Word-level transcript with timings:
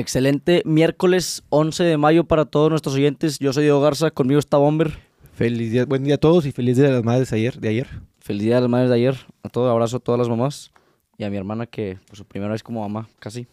Excelente 0.00 0.62
miércoles 0.64 1.42
11 1.50 1.84
de 1.84 1.98
mayo 1.98 2.24
para 2.24 2.46
todos 2.46 2.70
nuestros 2.70 2.94
oyentes. 2.94 3.38
Yo 3.38 3.52
soy 3.52 3.64
Diego 3.64 3.82
Garza, 3.82 4.10
conmigo 4.10 4.40
está 4.40 4.56
Bomber. 4.56 4.98
Feliz 5.34 5.70
día, 5.70 5.84
buen 5.84 6.04
día 6.04 6.14
a 6.14 6.18
todos 6.18 6.46
y 6.46 6.52
feliz 6.52 6.78
día 6.78 6.86
de 6.86 6.92
las 6.94 7.04
madres 7.04 7.34
ayer, 7.34 7.60
de 7.60 7.68
ayer. 7.68 7.86
Feliz 8.18 8.44
día 8.44 8.54
de 8.54 8.60
las 8.62 8.70
madres 8.70 8.88
de 8.88 8.96
ayer. 8.96 9.18
A 9.42 9.50
todos, 9.50 9.70
abrazo 9.70 9.98
a 9.98 10.00
todas 10.00 10.18
las 10.18 10.30
mamás 10.30 10.72
y 11.18 11.24
a 11.24 11.28
mi 11.28 11.36
hermana 11.36 11.66
que 11.66 11.98
por 12.06 12.16
su 12.16 12.24
primera 12.24 12.50
vez 12.50 12.62
como 12.62 12.80
mamá, 12.80 13.10
casi. 13.18 13.46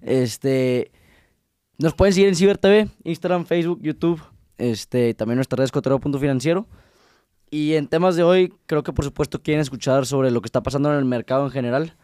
Este, 0.00 0.92
nos 1.76 1.92
pueden 1.92 2.14
seguir 2.14 2.30
en 2.30 2.36
Ciber 2.36 2.56
TV, 2.56 2.88
Instagram, 3.04 3.44
Facebook, 3.44 3.80
YouTube, 3.82 4.22
este, 4.56 5.12
también 5.12 5.36
nuestra 5.36 5.62
red 5.62 5.68
Financiero. 6.18 6.66
Y 7.50 7.74
en 7.74 7.86
temas 7.86 8.16
de 8.16 8.22
hoy, 8.22 8.54
creo 8.64 8.82
que 8.82 8.94
por 8.94 9.04
supuesto 9.04 9.42
quieren 9.42 9.60
escuchar 9.60 10.06
sobre 10.06 10.30
lo 10.30 10.40
que 10.40 10.46
está 10.46 10.62
pasando 10.62 10.90
en 10.90 10.96
el 10.96 11.04
mercado 11.04 11.44
en 11.44 11.50
general. 11.50 11.96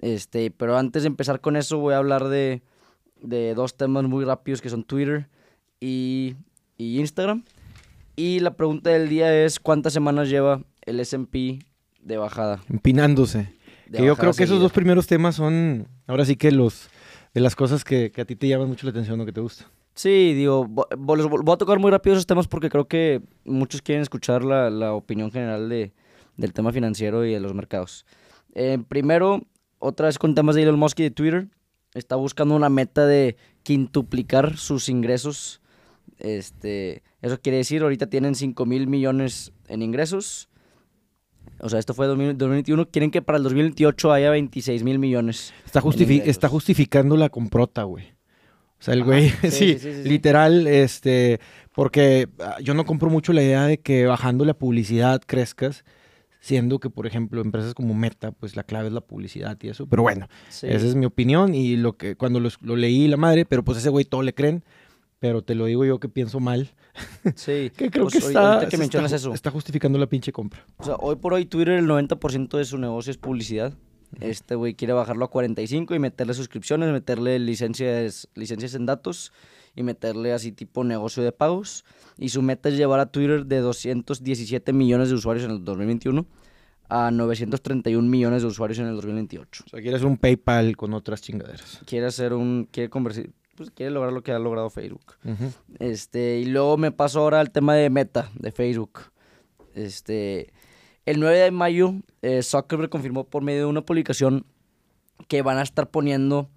Este, 0.00 0.50
pero 0.50 0.78
antes 0.78 1.02
de 1.02 1.08
empezar 1.08 1.42
con 1.42 1.56
eso, 1.56 1.76
voy 1.76 1.92
a 1.92 1.98
hablar 1.98 2.28
de, 2.28 2.62
de 3.22 3.54
dos 3.54 3.76
temas 3.76 4.04
muy 4.04 4.24
rápidos 4.24 4.60
que 4.60 4.68
son 4.68 4.84
Twitter 4.84 5.28
y, 5.80 6.36
y 6.76 6.98
Instagram. 6.98 7.44
Y 8.16 8.40
la 8.40 8.54
pregunta 8.54 8.90
del 8.90 9.08
día 9.08 9.44
es: 9.44 9.60
¿cuántas 9.60 9.92
semanas 9.92 10.28
lleva 10.28 10.62
el 10.82 11.00
SP 11.00 11.62
de 12.02 12.16
bajada? 12.16 12.60
Empinándose. 12.68 13.52
Que 13.92 14.04
yo 14.04 14.16
creo 14.16 14.32
que 14.32 14.44
esos 14.44 14.60
dos 14.60 14.72
primeros 14.72 15.06
temas 15.06 15.36
son, 15.36 15.88
ahora 16.06 16.24
sí 16.24 16.36
que 16.36 16.52
los 16.52 16.90
de 17.32 17.40
las 17.40 17.56
cosas 17.56 17.84
que, 17.84 18.10
que 18.10 18.20
a 18.20 18.24
ti 18.24 18.36
te 18.36 18.48
llaman 18.48 18.68
mucho 18.68 18.86
la 18.86 18.90
atención 18.90 19.20
o 19.20 19.24
que 19.24 19.32
te 19.32 19.40
gusta. 19.40 19.66
Sí, 19.94 20.32
digo, 20.34 20.66
voy 20.66 21.52
a 21.52 21.56
tocar 21.56 21.78
muy 21.78 21.90
rápido 21.90 22.14
esos 22.14 22.26
temas 22.26 22.46
porque 22.46 22.70
creo 22.70 22.86
que 22.86 23.20
muchos 23.44 23.82
quieren 23.82 24.02
escuchar 24.02 24.44
la, 24.44 24.70
la 24.70 24.92
opinión 24.92 25.32
general 25.32 25.68
de, 25.68 25.92
del 26.36 26.52
tema 26.52 26.72
financiero 26.72 27.24
y 27.24 27.32
de 27.32 27.40
los 27.40 27.54
mercados. 27.54 28.06
Eh, 28.54 28.78
primero, 28.88 29.42
otra 29.78 30.06
vez 30.06 30.18
con 30.18 30.34
temas 30.34 30.54
de 30.54 30.62
Elon 30.62 30.78
Musk 30.78 31.00
y 31.00 31.04
de 31.04 31.10
Twitter. 31.10 31.48
Está 31.94 32.16
buscando 32.16 32.54
una 32.54 32.68
meta 32.68 33.06
de 33.06 33.36
quintuplicar 33.62 34.56
sus 34.56 34.88
ingresos. 34.88 35.60
Este, 36.18 37.02
eso 37.22 37.40
quiere 37.40 37.58
decir, 37.58 37.82
ahorita 37.82 38.08
tienen 38.08 38.34
5 38.34 38.66
mil 38.66 38.86
millones 38.86 39.52
en 39.68 39.82
ingresos. 39.82 40.48
O 41.60 41.68
sea, 41.68 41.78
esto 41.78 41.94
fue 41.94 42.06
2021. 42.06 42.88
Quieren 42.90 43.10
que 43.10 43.22
para 43.22 43.38
el 43.38 43.44
2028 43.44 44.12
haya 44.12 44.30
26 44.30 44.84
mil 44.84 44.98
millones. 44.98 45.52
Está, 45.64 45.80
está 46.24 46.48
justificando 46.48 47.16
la 47.16 47.28
comprota, 47.28 47.82
güey. 47.82 48.18
O 48.80 48.82
sea, 48.82 48.94
el 48.94 49.02
güey, 49.02 49.30
sí, 49.50 49.76
literal, 50.04 50.66
este, 50.66 51.40
porque 51.74 52.28
ah, 52.38 52.58
yo 52.62 52.74
no 52.74 52.84
compro 52.84 53.10
mucho 53.10 53.32
la 53.32 53.42
idea 53.42 53.64
de 53.66 53.80
que 53.80 54.06
bajando 54.06 54.44
la 54.44 54.54
publicidad 54.54 55.20
crezcas, 55.26 55.84
siendo 56.40 56.78
que, 56.78 56.90
por 56.90 57.06
ejemplo, 57.06 57.40
empresas 57.40 57.74
como 57.74 57.94
Meta, 57.94 58.32
pues 58.32 58.56
la 58.56 58.62
clave 58.64 58.88
es 58.88 58.92
la 58.92 59.00
publicidad 59.00 59.58
y 59.60 59.68
eso. 59.68 59.86
Pero 59.86 60.02
bueno, 60.02 60.28
esa 60.48 60.66
es 60.66 60.94
mi 60.94 61.06
opinión 61.06 61.54
y 61.54 61.76
lo 61.76 61.96
que 61.96 62.16
cuando 62.16 62.40
lo, 62.40 62.76
leí 62.76 63.08
la 63.08 63.16
madre, 63.16 63.44
pero 63.44 63.64
pues 63.64 63.78
ese 63.78 63.88
güey 63.88 64.04
todo 64.04 64.22
le 64.22 64.34
creen. 64.34 64.64
Pero 65.20 65.42
te 65.42 65.56
lo 65.56 65.66
digo 65.66 65.84
yo 65.84 65.98
que 65.98 66.08
pienso 66.08 66.38
mal. 66.38 66.70
Sí. 67.34 67.72
que 67.76 67.90
creo 67.90 68.04
pues 68.04 68.12
que, 68.12 68.18
está, 68.18 68.68
que 68.70 68.76
mencionas 68.76 69.10
eso. 69.10 69.34
está 69.34 69.50
justificando 69.50 69.98
la 69.98 70.06
pinche 70.06 70.30
compra. 70.30 70.64
O 70.76 70.84
sea, 70.84 70.94
hoy 70.94 71.16
por 71.16 71.34
hoy 71.34 71.44
Twitter 71.44 71.74
el 71.74 71.88
90% 71.88 72.56
de 72.56 72.64
su 72.64 72.78
negocio 72.78 73.10
es 73.10 73.18
publicidad. 73.18 73.74
Este 74.20 74.54
güey 74.54 74.74
quiere 74.74 74.92
bajarlo 74.92 75.24
a 75.24 75.30
45 75.30 75.94
y 75.94 75.98
meterle 75.98 76.34
suscripciones, 76.34 76.92
meterle 76.92 77.38
licencias, 77.40 78.28
licencias 78.34 78.74
en 78.74 78.86
datos 78.86 79.32
y 79.74 79.82
meterle 79.82 80.32
así 80.32 80.52
tipo 80.52 80.84
negocio 80.84 81.22
de 81.22 81.32
pagos. 81.32 81.84
Y 82.16 82.30
su 82.30 82.42
meta 82.42 82.68
es 82.68 82.76
llevar 82.76 83.00
a 83.00 83.06
Twitter 83.06 83.46
de 83.46 83.58
217 83.58 84.72
millones 84.72 85.08
de 85.08 85.14
usuarios 85.14 85.44
en 85.44 85.52
el 85.52 85.64
2021 85.64 86.26
a 86.88 87.10
931 87.10 88.08
millones 88.08 88.42
de 88.42 88.48
usuarios 88.48 88.78
en 88.78 88.86
el 88.86 88.94
2028. 88.94 89.64
O 89.66 89.68
sea, 89.68 89.80
quiere 89.80 89.96
hacer 89.96 90.06
un 90.06 90.16
PayPal 90.16 90.76
con 90.76 90.94
otras 90.94 91.20
chingaderas. 91.20 91.80
Quiere 91.84 92.06
hacer 92.06 92.32
un, 92.32 92.68
quiere 92.70 92.88
convertir, 92.88 93.32
pues 93.56 93.70
quiere 93.70 93.90
lograr 93.90 94.12
lo 94.12 94.22
que 94.22 94.32
ha 94.32 94.38
logrado 94.38 94.70
Facebook. 94.70 95.16
Este, 95.78 96.38
y 96.38 96.46
luego 96.46 96.76
me 96.76 96.90
paso 96.90 97.20
ahora 97.20 97.40
al 97.40 97.50
tema 97.50 97.74
de 97.74 97.90
Meta, 97.90 98.30
de 98.34 98.52
Facebook. 98.52 99.00
Este, 99.74 100.52
el 101.04 101.20
9 101.20 101.38
de 101.38 101.50
mayo, 101.50 101.94
eh, 102.22 102.42
Zuckerberg 102.42 102.90
confirmó 102.90 103.24
por 103.24 103.42
medio 103.42 103.60
de 103.60 103.66
una 103.66 103.82
publicación 103.82 104.46
que 105.26 105.42
van 105.42 105.58
a 105.58 105.62
estar 105.62 105.90
poniendo 105.90 106.48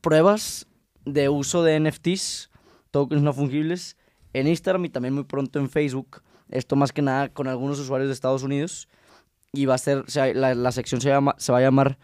pruebas 0.00 0.66
de 1.12 1.28
uso 1.28 1.62
de 1.62 1.80
NFTs, 1.80 2.50
tokens 2.90 3.22
no 3.22 3.32
fungibles, 3.32 3.96
en 4.32 4.46
Instagram 4.46 4.84
y 4.84 4.88
también 4.90 5.14
muy 5.14 5.24
pronto 5.24 5.58
en 5.58 5.68
Facebook. 5.68 6.22
Esto 6.50 6.76
más 6.76 6.92
que 6.92 7.02
nada 7.02 7.28
con 7.28 7.48
algunos 7.48 7.78
usuarios 7.78 8.08
de 8.08 8.14
Estados 8.14 8.42
Unidos. 8.42 8.88
Y 9.52 9.66
va 9.66 9.74
a 9.74 9.78
ser, 9.78 10.04
la, 10.34 10.72
sección 10.72 11.00
se, 11.00 11.08
llama, 11.08 11.34
se 11.38 11.52
va 11.52 11.58
a 11.58 11.62
llamar 11.62 11.98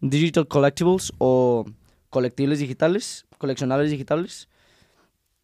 Digital 0.00 0.48
Collectibles 0.48 1.12
o 1.18 1.64
colectibles 2.10 2.58
digitales, 2.58 3.26
coleccionables 3.38 3.90
digitales. 3.90 4.48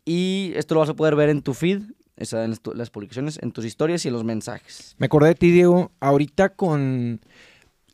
Y 0.04 0.52
esto 0.56 0.74
lo 0.74 0.80
vas 0.80 0.90
a 0.90 0.94
poder 0.94 1.14
ver 1.14 1.28
en 1.28 1.42
tu 1.42 1.54
feed 1.54 1.82
en 2.16 2.54
las 2.74 2.90
publicaciones, 2.90 3.38
en 3.42 3.52
tus 3.52 3.64
historias 3.64 4.04
y 4.04 4.08
en 4.08 4.14
los 4.14 4.24
mensajes. 4.24 4.94
Me 4.98 5.06
acordé 5.06 5.28
de 5.28 5.34
ti, 5.34 5.50
Diego, 5.50 5.92
ahorita 6.00 6.50
con 6.50 7.20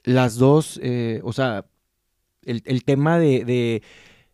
las 0.05 0.37
dos, 0.37 0.79
eh, 0.83 1.21
o 1.25 1.33
sea, 1.33 1.65
el, 2.43 2.85
tema 2.85 3.19
de, 3.19 3.45
de, 3.45 3.83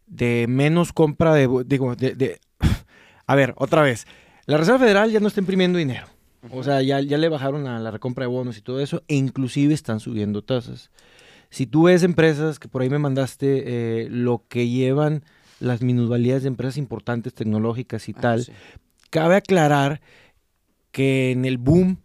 menos 0.06 0.92
compra 0.92 1.34
de, 1.34 1.48
digo, 1.66 1.96
de, 1.96 2.40
a 3.26 3.34
ver, 3.34 3.54
otra 3.56 3.82
vez, 3.82 4.06
la 4.46 4.56
Reserva 4.56 4.78
Federal 4.78 5.10
ya 5.10 5.20
no 5.20 5.28
está 5.28 5.40
imprimiendo 5.40 5.78
dinero. 5.78 6.06
O 6.50 6.62
sea, 6.62 6.80
ya, 6.82 7.00
ya 7.00 7.18
le 7.18 7.28
bajaron 7.28 7.66
a 7.66 7.80
la 7.80 7.90
recompra 7.90 8.24
de 8.24 8.28
bonos 8.28 8.56
y 8.56 8.62
todo 8.62 8.80
eso, 8.80 9.02
e 9.08 9.16
inclusive 9.16 9.74
están 9.74 10.00
subiendo 10.00 10.42
tasas. 10.42 10.90
Si 11.50 11.66
tú 11.66 11.84
ves 11.84 12.02
empresas 12.02 12.58
que 12.58 12.68
por 12.68 12.82
ahí 12.82 12.90
me 12.90 12.98
mandaste 12.98 13.62
eh, 14.04 14.08
lo 14.10 14.44
que 14.48 14.68
llevan 14.68 15.24
las 15.60 15.80
minusvalías 15.82 16.42
de 16.42 16.48
empresas 16.48 16.76
importantes 16.76 17.34
tecnológicas 17.34 18.08
y 18.08 18.14
ah, 18.16 18.20
tal, 18.20 18.46
cabe 19.10 19.36
aclarar 19.36 20.00
que 20.92 21.30
en 21.30 21.44
el 21.44 21.58
boom 21.58 21.98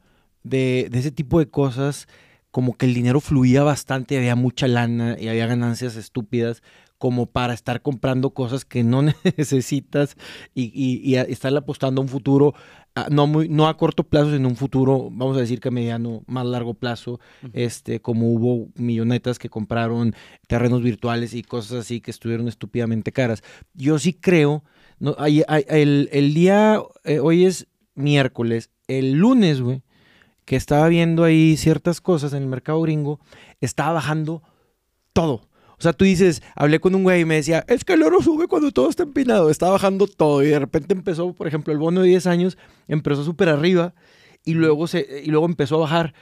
de, 0.43 0.89
ese 0.93 1.11
tipo 1.11 1.39
de 1.39 1.47
cosas, 1.47 2.07
como 2.51 2.77
que 2.77 2.85
el 2.85 2.93
dinero 2.93 3.19
fluía 3.19 3.63
bastante, 3.63 4.17
había 4.17 4.35
mucha 4.35 4.67
lana 4.67 5.17
y 5.19 5.27
había 5.27 5.47
ganancias 5.47 5.95
estúpidas 5.95 6.61
como 7.01 7.25
para 7.25 7.55
estar 7.55 7.81
comprando 7.81 8.29
cosas 8.29 8.63
que 8.63 8.83
no 8.83 9.01
necesitas 9.37 10.15
y, 10.53 10.71
y, 10.75 11.15
estarle 11.15 11.57
apostando 11.57 11.99
a 11.99 12.03
un 12.03 12.09
futuro, 12.09 12.53
no, 13.09 13.25
muy, 13.25 13.49
no 13.49 13.67
a 13.67 13.75
corto 13.75 14.03
plazo, 14.03 14.31
sino 14.31 14.47
un 14.47 14.55
futuro, 14.55 15.09
vamos 15.11 15.35
a 15.35 15.39
decir 15.39 15.59
que 15.59 15.69
a 15.69 15.71
mediano, 15.71 16.21
más 16.27 16.45
largo 16.45 16.75
plazo, 16.75 17.19
este, 17.53 18.01
como 18.01 18.31
hubo 18.31 18.69
millonetas 18.75 19.39
que 19.39 19.49
compraron 19.49 20.13
terrenos 20.47 20.83
virtuales 20.83 21.33
y 21.33 21.41
cosas 21.41 21.79
así 21.79 22.01
que 22.01 22.11
estuvieron 22.11 22.47
estúpidamente 22.47 23.11
caras. 23.11 23.41
Yo 23.73 23.97
sí 23.97 24.13
creo 24.13 24.63
no, 24.99 25.15
el, 25.17 26.33
día, 26.35 26.79
eh, 27.05 27.19
hoy 27.19 27.45
es 27.45 27.65
miércoles, 27.95 28.69
el 28.87 29.13
lunes, 29.13 29.59
güey, 29.59 29.81
que 30.45 30.55
estaba 30.55 30.87
viendo 30.89 31.23
ahí 31.23 31.57
ciertas 31.57 31.99
cosas 31.99 32.33
en 32.33 32.43
el 32.43 32.47
mercado 32.47 32.79
gringo, 32.81 33.19
estaba 33.59 33.93
bajando 33.93 34.43
todo. 35.13 35.49
O 35.81 35.83
sea, 35.83 35.93
tú 35.93 36.05
dices, 36.05 36.43
hablé 36.55 36.79
con 36.79 36.93
un 36.93 37.01
güey 37.01 37.21
y 37.21 37.25
me 37.25 37.33
decía, 37.33 37.65
es 37.67 37.83
que 37.83 37.93
el 37.93 38.03
oro 38.03 38.21
sube 38.21 38.45
cuando 38.45 38.71
todo 38.71 38.87
está 38.87 39.01
empinado. 39.01 39.49
Estaba 39.49 39.71
bajando 39.71 40.05
todo 40.05 40.43
y 40.43 40.47
de 40.49 40.59
repente 40.59 40.93
empezó, 40.93 41.33
por 41.33 41.47
ejemplo, 41.47 41.73
el 41.73 41.79
bono 41.79 42.01
de 42.01 42.09
10 42.09 42.27
años 42.27 42.55
empezó 42.87 43.23
súper 43.23 43.49
arriba 43.49 43.95
y 44.45 44.53
luego, 44.53 44.85
se, 44.85 45.23
y 45.25 45.31
luego 45.31 45.47
empezó 45.47 45.77
a 45.77 45.79
bajar. 45.79 46.13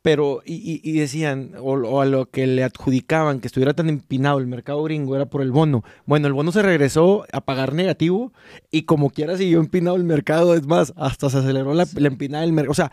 Pero, 0.00 0.40
y, 0.46 0.92
decían, 0.98 1.52
o, 1.60 2.00
a 2.00 2.06
lo 2.06 2.30
que 2.30 2.46
le 2.46 2.64
adjudicaban 2.64 3.40
que 3.40 3.48
estuviera 3.48 3.74
tan 3.74 3.90
empinado 3.90 4.38
el 4.38 4.46
mercado 4.46 4.82
gringo 4.82 5.14
era 5.14 5.26
por 5.26 5.42
el 5.42 5.52
bono. 5.52 5.84
Bueno, 6.06 6.26
el 6.26 6.32
bono 6.32 6.50
se 6.50 6.62
regresó 6.62 7.26
a 7.32 7.42
pagar 7.42 7.74
negativo 7.74 8.32
y 8.70 8.84
como 8.84 9.10
quiera 9.10 9.36
siguió 9.36 9.60
empinado 9.60 9.96
el 9.96 10.04
mercado. 10.04 10.54
Es 10.54 10.66
más, 10.66 10.94
hasta 10.96 11.28
se 11.28 11.36
aceleró 11.36 11.74
la, 11.74 11.86
empinada 11.98 12.44
del 12.44 12.54
mercado. 12.54 12.72
O 12.72 12.74
sea, 12.74 12.92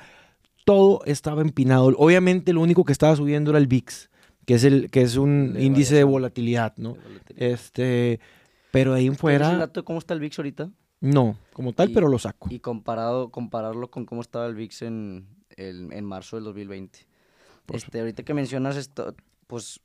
todo 0.65 0.99
estaba 1.05 1.41
empinado. 1.43 1.93
Obviamente 1.97 2.51
lo 2.51 2.59
único 2.59 2.83
que 2.83 2.91
estaba 2.91 3.15
subiendo 3.15 3.51
era 3.51 3.59
el 3.59 3.67
VIX, 3.67 4.08
que 4.49 4.55
es, 4.55 4.63
el, 4.63 4.89
que 4.89 5.03
es 5.03 5.15
un 5.15 5.55
índice 5.59 5.93
de 5.93 6.03
volatilidad, 6.03 6.75
¿no? 6.77 6.97
Este, 7.35 8.19
pero 8.71 8.95
ahí 8.95 9.05
en 9.05 9.15
fuera... 9.15 9.51
el 9.51 9.59
dato 9.59 9.81
de 9.81 9.83
cómo 9.83 9.99
está 9.99 10.15
el 10.15 10.19
VIX 10.19 10.39
ahorita? 10.39 10.71
No, 11.01 11.37
como 11.53 11.73
tal, 11.73 11.91
pero 11.91 12.07
lo 12.07 12.17
saco. 12.17 12.47
Y 12.49 12.57
comparado, 12.57 13.29
compararlo 13.29 13.91
con 13.91 14.07
cómo 14.07 14.21
estaba 14.21 14.47
el 14.47 14.55
VIX 14.55 14.81
en, 14.81 15.27
en 15.55 16.03
marzo 16.03 16.37
del 16.37 16.45
2020. 16.45 16.97
Este, 17.73 17.99
ahorita 17.99 18.23
que 18.23 18.33
mencionas 18.33 18.75
esto, 18.75 19.15
pues 19.45 19.81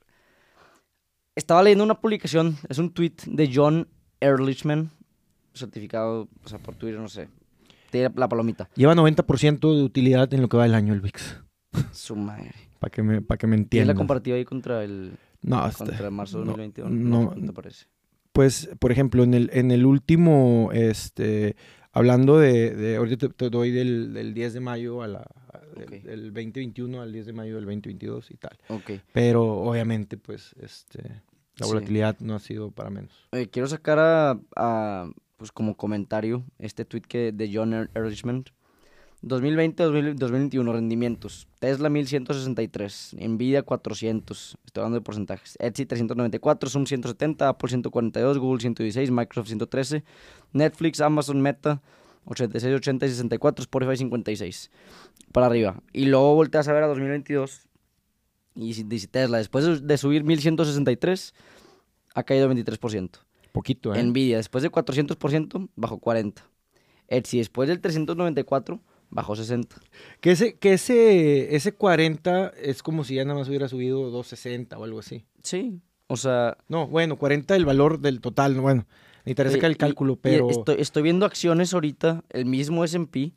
estaba 1.36 1.62
leyendo 1.62 1.84
una 1.84 2.00
publicación, 2.00 2.56
es 2.70 2.78
un 2.78 2.88
tweet 2.88 3.16
de 3.26 3.50
John 3.54 3.86
Ehrlichman, 4.20 4.90
certificado, 5.52 6.26
o 6.42 6.48
sea, 6.48 6.58
por 6.58 6.74
Twitter, 6.74 7.00
no 7.00 7.08
sé. 7.08 7.28
Tiene 7.90 8.10
la 8.16 8.30
palomita. 8.30 8.70
Lleva 8.76 8.94
90% 8.94 9.76
de 9.76 9.82
utilidad 9.82 10.32
en 10.32 10.40
lo 10.40 10.48
que 10.48 10.56
va 10.56 10.64
el 10.64 10.74
año 10.74 10.94
el 10.94 11.02
VIX. 11.02 11.42
Su 11.92 12.16
madre. 12.16 12.54
Para 12.84 12.90
que 12.90 13.02
me, 13.02 13.22
para 13.22 13.38
que 13.38 13.46
me 13.46 13.56
entiendan. 13.56 13.94
la 13.94 13.98
comparativa 13.98 14.36
ahí 14.36 14.44
contra 14.44 14.84
el, 14.84 15.12
no, 15.40 15.62
contra 15.72 16.10
marzo 16.10 16.40
de 16.40 16.44
2021? 16.44 16.90
No, 16.90 17.34
no, 17.34 17.46
te 17.46 17.52
parece? 17.54 17.86
Pues, 18.32 18.68
por 18.78 18.92
ejemplo, 18.92 19.22
en 19.22 19.32
el, 19.32 19.48
en 19.54 19.70
el 19.70 19.86
último, 19.86 20.68
este, 20.74 21.56
hablando 21.92 22.38
de, 22.38 22.74
de 22.74 22.96
ahorita 22.96 23.30
te, 23.30 23.48
doy 23.48 23.70
del, 23.70 24.12
del, 24.12 24.34
10 24.34 24.52
de 24.52 24.60
mayo 24.60 25.02
a 25.02 25.08
la, 25.08 25.26
del, 26.04 26.24
2021 26.34 27.00
al 27.00 27.10
10 27.10 27.24
de 27.26 27.32
mayo 27.32 27.54
del 27.54 27.64
2022 27.64 28.30
y 28.32 28.34
tal. 28.36 28.58
Okay. 28.68 29.00
Pero 29.14 29.44
obviamente, 29.62 30.18
pues, 30.18 30.54
este, 30.60 31.00
La 31.56 31.64
Sí. 31.66 31.72
volatilidad 31.72 32.18
no 32.20 32.34
ha 32.34 32.38
sido 32.40 32.70
para 32.70 32.90
menos. 32.90 33.12
Eh, 33.32 33.46
quiero 33.50 33.66
sacar 33.66 33.98
a, 33.98 34.38
a, 34.56 35.08
pues 35.38 35.52
como 35.52 35.74
comentario 35.76 36.44
este 36.58 36.84
tweet 36.84 37.02
que 37.08 37.32
de 37.32 37.50
John 37.50 37.72
Er- 37.72 37.90
Ehrlichman. 37.94 38.44
2020-2021 39.26 40.72
rendimientos. 40.72 41.46
Tesla 41.58 41.88
1163, 41.88 43.16
Nvidia 43.20 43.62
400, 43.62 44.58
estoy 44.64 44.80
hablando 44.80 44.98
de 44.98 45.04
porcentajes. 45.04 45.56
Etsy 45.60 45.86
394, 45.86 46.68
Zoom 46.70 46.86
170, 46.86 47.48
Apple 47.48 47.68
142, 47.68 48.38
Google 48.38 48.60
116, 48.60 49.10
Microsoft 49.10 49.48
113, 49.48 50.04
Netflix, 50.52 51.00
Amazon, 51.00 51.40
Meta 51.40 51.82
86, 52.26 52.74
80 52.76 53.06
y 53.06 53.08
64, 53.10 53.62
Spotify 53.62 53.96
56. 53.96 54.70
Para 55.32 55.46
arriba. 55.46 55.82
Y 55.92 56.06
luego 56.06 56.34
volteas 56.34 56.68
a 56.68 56.72
ver 56.72 56.84
a 56.84 56.86
2022 56.88 57.62
y 58.56 58.82
dice 58.84 59.08
Tesla, 59.08 59.38
después 59.38 59.64
de- 59.64 59.80
de 59.80 59.98
subir 59.98 60.22
1163, 60.24 61.34
ha 62.14 62.22
caído 62.22 62.48
23%. 62.48 63.20
Poquito, 63.52 63.94
¿eh? 63.94 64.02
Nvidia, 64.02 64.36
después 64.36 64.62
de 64.62 64.70
400%, 64.70 65.68
bajó 65.76 65.98
40. 65.98 66.42
Etsy, 67.08 67.38
después 67.38 67.68
del 67.68 67.80
394, 67.80 68.80
bajó 69.14 69.34
60. 69.36 69.76
Que 70.20 70.32
ese, 70.32 70.56
que 70.58 70.74
ese, 70.74 71.54
ese 71.56 71.72
40 71.72 72.52
es 72.60 72.82
como 72.82 73.04
si 73.04 73.14
ya 73.14 73.24
nada 73.24 73.38
más 73.38 73.48
hubiera 73.48 73.68
subido 73.68 74.00
260 74.10 74.76
o 74.76 74.84
algo 74.84 74.98
así. 74.98 75.24
Sí, 75.42 75.80
o 76.08 76.16
sea... 76.18 76.58
No, 76.68 76.86
bueno, 76.88 77.16
40 77.16 77.56
el 77.56 77.64
valor 77.64 78.00
del 78.00 78.20
total, 78.20 78.56
no, 78.56 78.62
bueno, 78.62 78.86
necesitaré 79.24 79.48
eh, 79.48 79.52
sacar 79.52 79.70
el 79.70 79.76
y- 79.76 79.78
cálculo, 79.78 80.16
pero... 80.16 80.50
estoy, 80.50 80.76
estoy 80.80 81.02
viendo 81.02 81.24
acciones 81.24 81.72
ahorita, 81.72 82.24
el 82.30 82.44
mismo 82.44 82.84
S&P, 82.84 83.32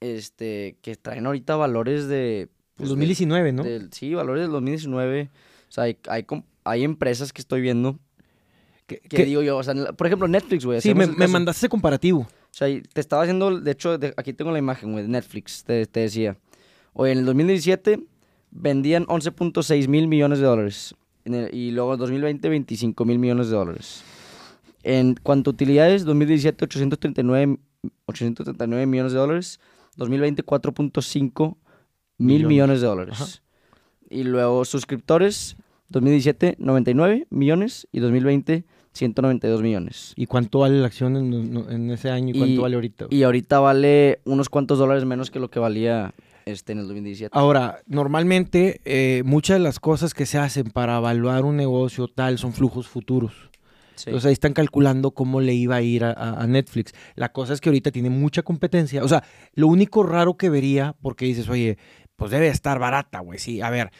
este, 0.00 0.76
que 0.82 0.96
traen 0.96 1.26
ahorita 1.26 1.54
valores 1.56 2.08
de... 2.08 2.48
pues, 2.76 2.88
de- 2.88 2.94
2019, 2.94 3.52
¿no? 3.52 3.62
del- 3.62 3.92
sí, 3.92 4.14
valores 4.14 4.42
del 4.42 4.50
2019. 4.52 5.30
O 5.68 5.72
sea, 5.72 5.84
hay, 5.84 5.98
hay, 6.64 6.82
empresas 6.84 7.32
que 7.32 7.42
estoy 7.42 7.60
viendo 7.60 7.98
Que- 8.86 8.98
que 9.00 9.18
que- 9.18 9.24
digo 9.26 9.42
yo, 9.42 9.58
o 9.58 9.62
sea, 9.62 9.74
por 9.92 10.06
ejemplo, 10.06 10.26
Netflix, 10.28 10.64
güey. 10.64 10.80
sí, 10.80 10.94
me, 10.94 11.04
el 11.04 11.14
me 11.16 11.28
mandaste 11.28 11.58
ese 11.60 11.68
comparativo. 11.68 12.26
O 12.50 12.52
sea, 12.52 12.68
te 12.92 13.00
estaba 13.00 13.22
haciendo, 13.22 13.60
de 13.60 13.70
hecho, 13.70 13.96
de- 13.98 14.12
aquí 14.16 14.32
tengo 14.32 14.50
la 14.50 14.58
imagen, 14.58 14.92
güey, 14.92 15.04
de 15.04 15.08
Netflix, 15.10 15.62
te, 15.64 15.86
te 15.86 16.00
decía. 16.00 16.36
Oye, 16.92 17.12
en 17.12 17.18
el 17.18 17.24
2017 17.26 18.00
vendían 18.50 19.06
11.6 19.06 19.86
mil 19.88 20.08
millones 20.08 20.40
de 20.40 20.46
dólares. 20.46 20.94
El- 21.24 21.54
y 21.54 21.70
luego 21.70 21.94
en 21.94 22.00
2020, 22.00 22.48
25 22.48 23.04
mil 23.04 23.18
millones 23.18 23.48
de 23.50 23.56
dólares. 23.56 24.02
En 24.82 25.14
cuanto 25.22 25.50
a 25.50 25.52
utilidades, 25.52 26.04
2017, 26.04 26.64
839, 26.64 27.58
839 28.06 28.86
millones 28.86 29.12
de 29.12 29.18
dólares. 29.18 29.60
2020, 29.96 30.42
4.5 30.42 31.56
mil 32.18 32.26
Millones. 32.38 32.48
millones 32.48 32.80
de 32.80 32.86
dólares. 32.86 33.20
Ajá. 33.20 33.26
Y 34.08 34.24
luego 34.24 34.64
suscriptores, 34.64 35.56
2017, 35.88 36.56
99 36.58 37.26
millones. 37.30 37.86
Y 37.92 38.00
2020, 38.00 38.64
192 38.92 39.62
millones. 39.62 40.12
¿Y 40.16 40.26
cuánto 40.26 40.60
vale 40.60 40.80
la 40.80 40.86
acción 40.86 41.16
en, 41.16 41.56
en 41.70 41.90
ese 41.90 42.10
año 42.10 42.30
y 42.34 42.38
cuánto 42.38 42.54
Y- 42.54 42.58
vale 42.58 42.74
ahorita? 42.74 43.06
Y 43.10 43.22
ahorita 43.22 43.60
vale 43.60 44.20
unos 44.24 44.48
cuantos 44.48 44.78
dólares 44.78 45.04
menos 45.04 45.30
que 45.30 45.38
lo 45.40 45.50
que 45.50 45.58
valía 45.60 46.12
este 46.46 46.72
en 46.72 46.78
el 46.80 46.86
2017. 46.86 47.30
Ahora, 47.38 47.80
normalmente 47.86 48.80
eh, 48.84 49.22
muchas 49.24 49.58
de 49.58 49.62
las 49.64 49.78
cosas 49.78 50.14
que 50.14 50.26
se 50.26 50.38
hacen 50.38 50.70
para 50.70 50.96
evaluar 50.98 51.44
un 51.44 51.56
negocio 51.56 52.08
tal 52.08 52.38
son 52.38 52.52
flujos 52.52 52.88
futuros. 52.88 53.32
Sí. 53.94 54.04
Entonces 54.08 54.28
ahí 54.28 54.32
están 54.32 54.54
calculando 54.54 55.10
cómo 55.10 55.40
le 55.42 55.52
iba 55.54 55.76
a 55.76 55.82
ir 55.82 56.04
a 56.04 56.46
Netflix. 56.48 56.94
La 57.16 57.32
cosa 57.32 57.52
es 57.52 57.60
que 57.60 57.68
ahorita 57.68 57.90
tiene 57.90 58.08
mucha 58.08 58.42
competencia. 58.42 59.04
O 59.04 59.08
sea, 59.08 59.22
lo 59.54 59.66
único 59.68 60.02
raro 60.02 60.38
que 60.38 60.48
vería, 60.48 60.96
porque 61.02 61.26
dices, 61.26 61.50
oye, 61.50 61.76
pues 62.16 62.30
debe 62.30 62.48
estar 62.48 62.78
barata, 62.78 63.20
güey. 63.20 63.38
Sí, 63.38 63.60
a 63.60 63.68
ver, 63.68 63.90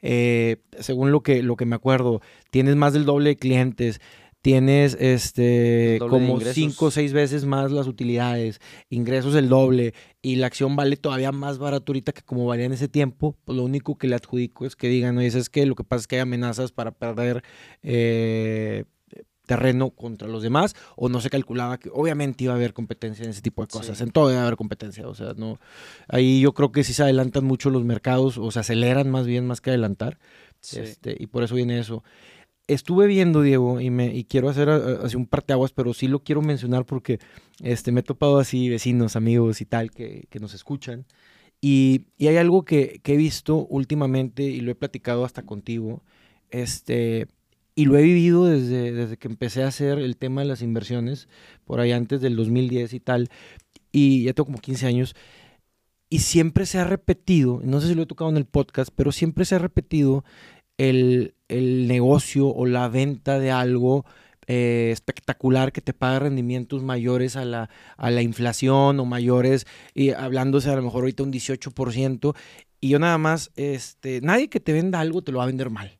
eh, 0.00 0.58
según 0.78 1.10
lo 1.10 1.22
que, 1.22 1.42
lo 1.42 1.56
que 1.56 1.66
me 1.66 1.74
acuerdo, 1.74 2.20
tienes 2.52 2.76
más 2.76 2.92
del 2.92 3.04
doble 3.04 3.30
de 3.30 3.36
clientes. 3.36 4.00
Tienes 4.40 4.96
este 5.00 5.98
como 5.98 6.40
cinco 6.40 6.86
o 6.86 6.90
seis 6.92 7.12
veces 7.12 7.44
más 7.44 7.72
las 7.72 7.88
utilidades, 7.88 8.60
ingresos 8.88 9.34
el 9.34 9.48
doble, 9.48 9.94
y 10.22 10.36
la 10.36 10.46
acción 10.46 10.76
vale 10.76 10.96
todavía 10.96 11.32
más 11.32 11.58
barato 11.58 11.90
ahorita 11.90 12.12
que 12.12 12.22
como 12.22 12.46
valía 12.46 12.66
en 12.66 12.72
ese 12.72 12.86
tiempo. 12.88 13.36
Pues 13.44 13.56
lo 13.56 13.64
único 13.64 13.98
que 13.98 14.06
le 14.06 14.14
adjudico 14.14 14.64
es 14.64 14.76
que 14.76 14.88
digan, 14.88 15.18
oye, 15.18 15.26
es 15.26 15.50
que 15.50 15.66
lo 15.66 15.74
que 15.74 15.82
pasa 15.82 16.02
es 16.02 16.06
que 16.06 16.16
hay 16.16 16.22
amenazas 16.22 16.70
para 16.70 16.92
perder 16.92 17.42
eh, 17.82 18.84
terreno 19.46 19.90
contra 19.90 20.28
los 20.28 20.42
demás 20.42 20.74
o 20.94 21.08
no 21.08 21.20
se 21.20 21.30
calculaba 21.30 21.78
que 21.78 21.88
obviamente 21.92 22.44
iba 22.44 22.52
a 22.52 22.56
haber 22.56 22.74
competencia 22.74 23.24
en 23.24 23.30
ese 23.30 23.40
tipo 23.40 23.62
de 23.62 23.68
cosas, 23.68 23.96
Sí. 23.98 24.04
en 24.04 24.10
todo 24.10 24.28
debe 24.28 24.40
haber 24.42 24.56
competencia, 24.56 25.08
o 25.08 25.14
sea, 25.14 25.32
no 25.36 25.58
ahí 26.06 26.40
yo 26.42 26.52
creo 26.52 26.70
que 26.70 26.84
sí 26.84 26.92
se 26.92 27.02
adelantan 27.02 27.44
mucho 27.44 27.70
los 27.70 27.82
mercados 27.82 28.36
o 28.36 28.50
se 28.50 28.60
aceleran 28.60 29.10
más 29.10 29.26
bien 29.26 29.46
más 29.46 29.60
que 29.62 29.70
adelantar. 29.70 30.18
Sí. 30.60 30.80
Este, 30.80 31.16
y 31.18 31.28
por 31.28 31.44
eso 31.44 31.54
viene 31.54 31.78
eso. 31.78 32.04
Estuve 32.68 33.06
viendo, 33.06 33.40
Diego, 33.42 33.80
y 33.80 33.90
me 33.90 34.14
y 34.14 34.24
quiero 34.24 34.50
hacer 34.50 34.68
a- 34.68 35.00
así 35.04 35.16
un 35.16 35.26
parteaguas, 35.26 35.72
pero 35.72 35.94
sí 35.94 36.06
lo 36.06 36.22
quiero 36.22 36.42
mencionar 36.42 36.84
porque 36.86 37.18
este, 37.62 37.92
me 37.92 38.00
he 38.00 38.02
topado 38.02 38.38
así 38.38 38.68
vecinos, 38.68 39.16
amigos 39.16 39.60
y 39.62 39.64
tal 39.66 39.90
que, 39.90 40.26
que 40.30 40.38
nos 40.40 40.52
escuchan. 40.54 41.06
Y, 41.62 42.06
y 42.18 42.28
hay 42.28 42.36
algo 42.36 42.64
que, 42.64 43.00
que 43.02 43.14
he 43.14 43.16
visto 43.16 43.66
últimamente 43.66 44.42
y 44.44 44.60
lo 44.60 44.70
he 44.70 44.74
platicado 44.76 45.24
hasta 45.24 45.42
contigo. 45.44 46.02
Este, 46.50 47.26
y 47.74 47.86
lo 47.86 47.96
he 47.98 48.02
vivido 48.02 48.44
desde, 48.46 48.92
desde 48.92 49.16
que 49.16 49.28
empecé 49.28 49.62
a 49.62 49.68
hacer 49.68 49.98
el 49.98 50.16
tema 50.18 50.42
de 50.42 50.48
las 50.48 50.62
inversiones, 50.62 51.28
por 51.64 51.80
ahí 51.80 51.92
antes 51.92 52.20
del 52.20 52.36
2010 52.36 52.92
y 52.94 53.00
tal. 53.00 53.30
Y 53.92 54.24
ya 54.24 54.34
tengo 54.34 54.46
como 54.46 54.58
15 54.60 54.86
años. 54.86 55.14
Y 56.10 56.20
siempre 56.20 56.64
se 56.66 56.78
ha 56.78 56.84
repetido, 56.84 57.60
no 57.64 57.80
sé 57.80 57.88
si 57.88 57.94
lo 57.94 58.02
he 58.02 58.06
tocado 58.06 58.30
en 58.30 58.38
el 58.38 58.46
podcast, 58.46 58.90
pero 58.96 59.12
siempre 59.12 59.44
se 59.44 59.56
ha 59.56 59.58
repetido 59.58 60.24
el, 60.78 61.34
el 61.48 61.86
negocio 61.88 62.48
o 62.48 62.66
la 62.66 62.88
venta 62.88 63.38
de 63.38 63.50
algo 63.50 64.04
eh, 64.46 64.88
espectacular 64.92 65.72
que 65.72 65.82
te 65.82 65.92
paga 65.92 66.20
rendimientos 66.20 66.82
mayores 66.82 67.36
a 67.36 67.44
la, 67.44 67.68
a 67.98 68.10
la 68.10 68.22
inflación 68.22 68.98
o 68.98 69.04
mayores, 69.04 69.66
y 69.94 70.10
hablándose 70.10 70.70
a 70.70 70.76
lo 70.76 70.82
mejor 70.82 71.02
ahorita 71.02 71.22
un 71.22 71.30
18%, 71.32 72.34
y 72.80 72.88
yo 72.90 72.98
nada 72.98 73.18
más, 73.18 73.50
este, 73.56 74.20
nadie 74.22 74.48
que 74.48 74.60
te 74.60 74.72
venda 74.72 75.00
algo 75.00 75.20
te 75.22 75.32
lo 75.32 75.38
va 75.38 75.44
a 75.44 75.48
vender 75.48 75.68
mal. 75.68 75.98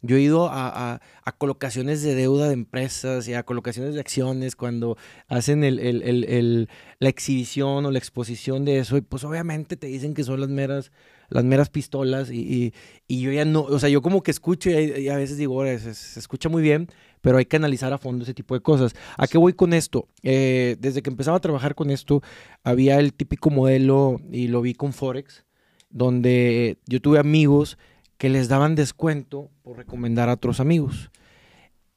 Yo 0.00 0.16
he 0.16 0.20
ido 0.20 0.48
a, 0.48 0.68
a- 0.94 1.00
a 1.24 1.32
colocaciones 1.32 2.02
de 2.02 2.14
deuda 2.14 2.46
de 2.46 2.52
empresas 2.54 3.26
y 3.26 3.34
a 3.34 3.42
colocaciones 3.42 3.94
de 3.94 4.00
acciones 4.00 4.54
cuando 4.54 4.96
hacen 5.26 5.64
el, 5.64 5.80
el- 5.80 6.02
el- 6.24 6.68
la 7.00 7.08
exhibición 7.08 7.84
o 7.84 7.90
la 7.90 7.98
exposición 7.98 8.64
de 8.64 8.78
eso 8.78 8.96
y 8.96 9.00
pues 9.00 9.24
obviamente 9.24 9.76
te 9.76 9.88
dicen 9.88 10.14
que 10.14 10.22
son 10.22 10.40
las 10.40 10.50
meras, 10.50 10.92
las 11.30 11.44
meras 11.44 11.68
pistolas 11.70 12.30
y, 12.30 12.40
y- 12.40 12.74
y 13.06 13.20
yo 13.20 13.32
ya 13.32 13.44
no, 13.44 13.62
o 13.62 13.78
sea, 13.78 13.88
yo 13.88 14.00
como 14.02 14.22
que 14.22 14.30
escucho 14.30 14.70
y, 14.70 14.74
y 15.02 15.08
a 15.08 15.16
veces 15.16 15.36
digo, 15.36 15.54
"Ora, 15.54 15.78
se, 15.78 15.94
se 15.94 16.18
escucha 16.20 16.48
muy 16.48 16.62
bien, 16.62 16.88
pero 17.20 17.38
hay 17.38 17.44
que 17.46 17.56
analizar 17.56 17.92
a 17.92 17.98
fondo 17.98 18.22
ese 18.24 18.34
tipo 18.34 18.54
de 18.54 18.60
cosas. 18.60 18.94
¿A 19.16 19.26
qué 19.26 19.38
voy 19.38 19.52
con 19.52 19.72
esto? 19.74 20.08
Eh, 20.22 20.76
desde 20.78 21.02
que 21.02 21.10
empezaba 21.10 21.36
a 21.36 21.40
trabajar 21.40 21.74
con 21.74 21.90
esto, 21.90 22.22
había 22.64 22.98
el 23.00 23.12
típico 23.12 23.50
modelo 23.50 24.20
y 24.30 24.48
lo 24.48 24.60
vi 24.62 24.74
con 24.74 24.92
Forex, 24.92 25.44
donde 25.90 26.78
yo 26.86 27.00
tuve 27.00 27.18
amigos 27.18 27.76
que 28.18 28.28
les 28.28 28.48
daban 28.48 28.74
descuento 28.74 29.50
por 29.62 29.76
recomendar 29.76 30.28
a 30.28 30.34
otros 30.34 30.60
amigos. 30.60 31.10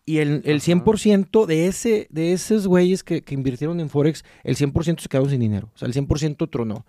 Y 0.06 0.18
el, 0.18 0.42
el 0.46 0.58
Ajá. 0.58 0.66
100% 0.66 1.46
de, 1.46 1.68
ese, 1.68 2.08
de 2.10 2.34
esos 2.34 2.68
güeyes 2.68 3.04
que, 3.04 3.22
que 3.22 3.34
invirtieron 3.36 3.80
en 3.80 3.90
Forex, 3.90 4.24
el 4.44 4.56
100% 4.56 5.00
se 5.00 5.08
quedaron 5.08 5.30
sin 5.30 5.40
dinero. 5.40 5.70
O 5.74 5.78
sea, 5.78 5.88
el 5.88 5.94
100% 5.94 6.50
tronó. 6.50 6.86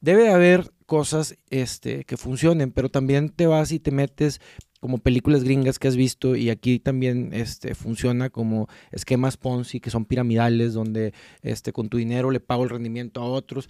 Debe 0.00 0.24
de 0.24 0.30
haber 0.30 0.70
cosas 0.86 1.36
este, 1.50 2.04
que 2.04 2.16
funcionen, 2.16 2.72
pero 2.72 2.88
también 2.88 3.28
te 3.30 3.46
vas 3.46 3.72
y 3.72 3.80
te 3.80 3.90
metes 3.90 4.40
como 4.80 4.98
películas 4.98 5.42
gringas 5.42 5.78
que 5.78 5.88
has 5.88 5.96
visto 5.96 6.36
y 6.36 6.50
aquí 6.50 6.78
también 6.78 7.30
este, 7.32 7.74
funciona 7.74 8.30
como 8.30 8.68
esquemas 8.92 9.36
Ponzi 9.36 9.80
que 9.80 9.90
son 9.90 10.04
piramidales 10.04 10.72
donde 10.72 11.12
este, 11.42 11.72
con 11.72 11.88
tu 11.88 11.98
dinero 11.98 12.30
le 12.30 12.40
pago 12.40 12.64
el 12.64 12.70
rendimiento 12.70 13.20
a 13.20 13.24
otros. 13.24 13.68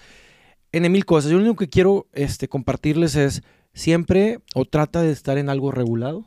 En 0.71 0.91
mil 0.93 1.07
cosas. 1.07 1.31
Yo 1.31 1.39
lo 1.39 1.45
único 1.45 1.57
que 1.57 1.71
quiero 1.71 2.09
este, 2.13 2.49
compartirles 2.49 3.17
es 3.17 3.43
siempre 3.73 4.41
o 4.55 4.67
trata 4.67 5.03
de 5.03 5.13
estar 5.13 5.39
en 5.39 5.49
algo 5.49 5.71
regulado. 5.71 6.27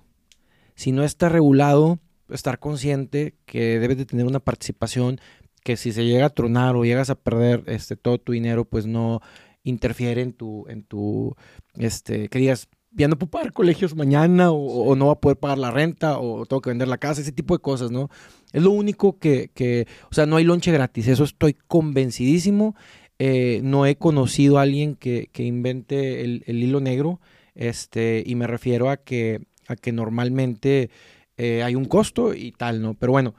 Si 0.74 0.92
no 0.92 1.04
está 1.04 1.30
regulado, 1.30 2.00
estar 2.30 2.58
consciente 2.58 3.36
que 3.46 3.80
debes 3.80 3.98
de 3.98 4.06
tener 4.06 4.26
una 4.26 4.40
participación 4.40 5.20
que 5.64 5.78
si 5.78 5.92
se 5.92 6.06
llega 6.06 6.26
a 6.26 6.30
tronar 6.32 6.76
o 6.76 6.86
llegas 6.86 7.12
a 7.12 7.16
perder 7.16 7.64
este, 7.68 7.96
todo 7.96 8.18
tu 8.18 8.32
dinero, 8.32 8.66
pues 8.66 8.88
no 8.88 9.22
interfiere 9.64 10.22
en 10.22 10.34
tu, 10.34 10.66
en 10.68 10.84
tu, 10.84 11.36
este, 11.76 12.30
que 12.30 12.40
digas, 12.40 12.68
ya 12.92 13.08
no 13.08 13.18
puedo 13.18 13.32
pagar 13.32 13.54
colegios 13.54 13.96
mañana 13.96 14.52
o, 14.52 14.58
o 14.58 14.96
no 14.96 15.08
va 15.08 15.14
a 15.14 15.22
poder 15.22 15.38
pagar 15.38 15.58
la 15.58 15.72
renta 15.72 16.20
o 16.20 16.46
tengo 16.46 16.62
que 16.62 16.72
vender 16.72 16.88
la 16.88 16.98
casa, 16.98 17.22
ese 17.22 17.32
tipo 17.32 17.56
de 17.56 17.62
cosas, 17.62 17.92
¿no? 17.92 18.10
Es 18.52 18.62
lo 18.62 18.72
único 18.72 19.18
que, 19.18 19.50
que 19.54 19.88
o 20.10 20.14
sea, 20.14 20.26
no 20.26 20.36
hay 20.36 20.44
lonche 20.44 20.72
gratis, 20.72 21.08
eso 21.08 21.24
estoy 21.24 21.54
convencidísimo. 21.68 22.76
Eh, 23.24 23.62
no 23.64 23.86
he 23.86 23.98
conocido 23.98 24.58
a 24.58 24.64
alguien 24.64 24.96
que, 24.96 25.30
que 25.32 25.44
invente 25.44 26.24
el, 26.24 26.44
el 26.48 26.64
hilo 26.64 26.80
negro, 26.80 27.22
este, 27.54 28.24
y 28.26 28.34
me 28.34 28.48
refiero 28.48 28.90
a 28.90 28.98
que, 28.98 29.42
a 29.68 29.76
que 29.76 29.92
normalmente 29.92 30.90
eh, 31.38 31.62
hay 31.62 31.76
un 31.76 31.86
costo 31.86 32.34
y 32.34 32.52
tal, 32.52 32.82
¿no? 32.82 32.96
Pero 32.96 33.12
bueno, 33.12 33.36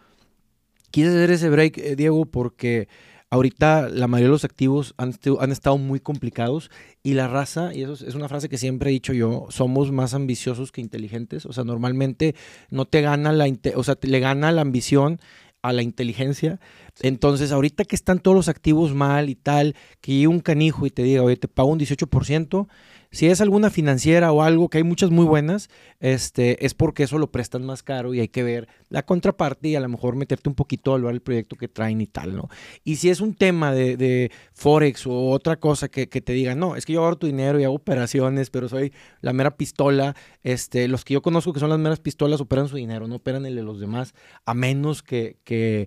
quise 0.92 1.08
hacer 1.08 1.32
ese 1.32 1.50
break, 1.50 1.78
eh, 1.78 1.96
Diego, 1.96 2.26
porque 2.26 2.86
ahorita 3.32 3.88
la 3.88 4.08
mayoría 4.08 4.28
de 4.28 4.32
los 4.32 4.44
activos 4.44 4.92
han, 4.98 5.14
han, 5.40 5.52
estado 5.52 5.78
muy 5.78 6.00
complicados 6.00 6.70
y 7.02 7.14
la 7.14 7.28
raza, 7.28 7.74
y 7.74 7.82
eso 7.82 7.94
es, 7.94 8.14
una 8.14 8.28
frase 8.28 8.50
que 8.50 8.58
siempre 8.58 8.90
he 8.90 8.92
dicho 8.92 9.14
yo, 9.14 9.46
somos 9.48 9.90
más 9.90 10.12
ambiciosos 10.12 10.70
que 10.70 10.82
inteligentes. 10.82 11.46
O 11.46 11.52
sea, 11.54 11.64
normalmente 11.64 12.34
no 12.68 12.84
te 12.84 13.00
gana 13.00 13.32
la, 13.32 13.50
o 13.74 13.84
sea, 13.84 13.96
le 14.02 14.20
gana 14.20 14.52
la 14.52 14.60
ambición 14.60 15.18
a 15.62 15.72
la 15.72 15.80
inteligencia. 15.80 16.60
Entonces, 17.00 17.52
ahorita 17.52 17.84
que 17.84 17.96
están 17.96 18.18
todos 18.18 18.36
los 18.36 18.48
activos 18.48 18.94
mal 18.94 19.30
y 19.30 19.34
tal, 19.34 19.76
que 20.02 20.12
llegue 20.12 20.26
un 20.26 20.40
canijo 20.40 20.84
y 20.84 20.90
te 20.90 21.02
diga, 21.02 21.22
oye, 21.22 21.36
te 21.36 21.48
pago 21.48 21.70
un 21.70 21.80
18%, 21.80 22.68
si 23.12 23.26
es 23.26 23.42
alguna 23.42 23.68
financiera 23.68 24.32
o 24.32 24.42
algo, 24.42 24.70
que 24.70 24.78
hay 24.78 24.84
muchas 24.84 25.10
muy 25.10 25.26
buenas, 25.26 25.68
este, 26.00 26.64
es 26.64 26.72
porque 26.72 27.02
eso 27.02 27.18
lo 27.18 27.30
prestan 27.30 27.64
más 27.64 27.82
caro 27.82 28.14
y 28.14 28.20
hay 28.20 28.28
que 28.28 28.42
ver 28.42 28.68
la 28.88 29.04
contraparte 29.04 29.68
y 29.68 29.76
a 29.76 29.80
lo 29.80 29.88
mejor 29.90 30.16
meterte 30.16 30.48
un 30.48 30.54
poquito 30.54 30.90
a 30.90 30.94
evaluar 30.94 31.14
el 31.14 31.20
proyecto 31.20 31.56
que 31.56 31.68
traen 31.68 32.00
y 32.00 32.06
tal, 32.06 32.34
¿no? 32.34 32.48
Y 32.84 32.96
si 32.96 33.10
es 33.10 33.20
un 33.20 33.34
tema 33.34 33.72
de, 33.72 34.32
Forex 34.54 35.06
o 35.06 35.28
otra 35.30 35.56
cosa 35.56 35.88
que, 35.88 36.06
te 36.06 36.32
digan, 36.32 36.58
no, 36.58 36.74
es 36.74 36.86
que 36.86 36.94
yo 36.94 37.04
ahorro 37.04 37.18
tu 37.18 37.26
dinero 37.26 37.60
y 37.60 37.64
hago 37.64 37.74
operaciones, 37.74 38.48
pero 38.48 38.68
soy 38.70 38.94
la 39.20 39.34
mera 39.34 39.56
pistola, 39.56 40.16
este, 40.42 40.88
los 40.88 41.04
que 41.04 41.14
yo 41.14 41.20
conozco 41.20 41.52
que 41.52 41.60
son 41.60 41.68
las 41.68 41.78
meras 41.78 42.00
pistolas 42.00 42.40
operan 42.40 42.68
su 42.68 42.76
dinero, 42.76 43.08
no 43.08 43.16
operan 43.16 43.44
el 43.44 43.54
de 43.56 43.62
los 43.62 43.78
demás, 43.78 44.14
a 44.46 44.54
menos 44.54 45.02
que, 45.02 45.36
que, 45.44 45.86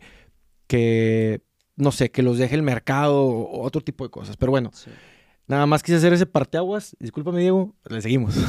que 0.67 1.41
no 1.75 1.91
sé, 1.91 2.11
que 2.11 2.21
los 2.21 2.37
deje 2.37 2.53
el 2.53 2.61
mercado 2.61 3.25
o 3.25 3.63
otro 3.63 3.81
tipo 3.81 4.03
de 4.03 4.11
cosas. 4.11 4.37
Pero 4.37 4.51
bueno. 4.51 4.71
Nada 5.47 5.65
más 5.65 5.83
quise 5.83 5.97
hacer 5.97 6.13
ese 6.13 6.25
parteaguas. 6.25 6.95
Discúlpame, 6.99 7.41
Diego. 7.41 7.73
Le 7.85 8.01
seguimos. 8.01 8.35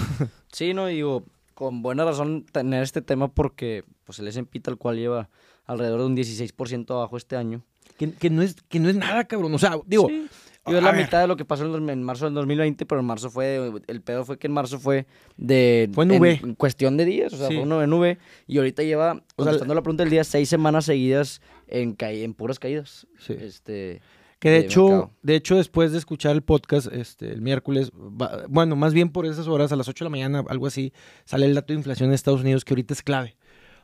Sí, 0.53 0.73
no, 0.73 0.87
digo, 0.87 1.23
con 1.53 1.83
buena 1.83 2.07
razón 2.07 2.47
tener 2.51 2.83
este 2.83 3.03
tema 3.03 3.29
porque 3.29 3.85
pues 4.05 4.19
el 4.21 4.29
S&P 4.29 4.59
tal 4.61 4.79
cual 4.79 4.97
lleva 4.97 5.29
alrededor 5.67 6.01
de 6.01 6.07
un 6.07 6.17
16% 6.17 6.91
abajo 6.93 7.19
este 7.19 7.37
año. 7.37 7.63
Que, 7.99 8.31
no 8.31 8.41
es, 8.41 8.57
que 8.69 8.81
no 8.81 8.89
es 8.89 8.97
nada, 8.97 9.25
cabrón. 9.25 9.55
O 9.55 9.59
sea, 9.59 9.79
digo... 9.85 10.09
Sí. 10.09 10.29
es 10.67 10.83
la 10.83 10.93
mitad 10.93 11.21
de 11.21 11.27
lo 11.27 11.37
que 11.37 11.45
pasó 11.45 11.65
en, 11.77 12.03
marzo 12.03 12.25
del 12.25 12.35
2020, 12.35 12.87
pero 12.87 13.01
en 13.01 13.07
marzo 13.07 13.31
fue, 13.31 13.71
el 13.87 14.01
pedo 14.01 14.25
fue 14.25 14.39
que 14.39 14.47
en 14.47 14.55
marzo 14.55 14.79
fue 14.79 15.07
de... 15.37 15.91
Fue 15.93 16.07
nube. 16.07 16.41
En, 16.43 16.55
cuestión 16.55 16.97
de 16.97 17.05
días, 17.05 17.35
o 17.35 17.37
sea, 17.37 17.49
fue 17.49 17.59
uno 17.59 17.81
de 17.81 17.87
nube. 17.87 18.19
Y 18.47 18.57
ahorita 18.57 18.83
lleva, 18.83 19.23
contestando 19.35 19.75
la 19.75 19.83
pregunta 19.83 20.05
del 20.05 20.11
día, 20.11 20.25
seis 20.25 20.49
semanas 20.49 20.87
seguidas 20.87 21.43
en, 21.67 21.97
en 21.99 22.35
puras 22.35 22.59
caídas. 22.59 23.07
Sí. 23.19 23.35
Este... 23.39 24.01
Que 24.39 24.51
de, 24.51 24.59
hecho, 24.59 25.13
de 25.23 25.35
hecho, 25.35 25.57
después 25.57 25.93
de 25.93 25.99
escuchar 25.99 26.33
el 26.37 26.43
podcast 26.43 26.93
este, 26.93 27.33
el 27.33 27.41
miércoles, 27.41 27.91
bueno, 28.49 28.77
más 28.77 28.93
bien 28.93 29.09
por 29.09 29.25
esas 29.25 29.49
horas, 29.49 29.73
a 29.73 29.77
las 29.77 29.89
8 29.89 30.05
de 30.05 30.07
la 30.07 30.11
mañana, 30.11 30.45
algo 30.49 30.67
así, 30.67 30.93
sale 31.25 31.47
el 31.47 31.55
dato 31.55 31.73
de 31.73 31.79
inflación 31.79 32.11
en 32.11 32.15
Estados 32.15 32.43
Unidos 32.43 32.65
que 32.65 32.75
ahorita 32.75 32.93
es 32.93 33.03
clave. 33.03 33.37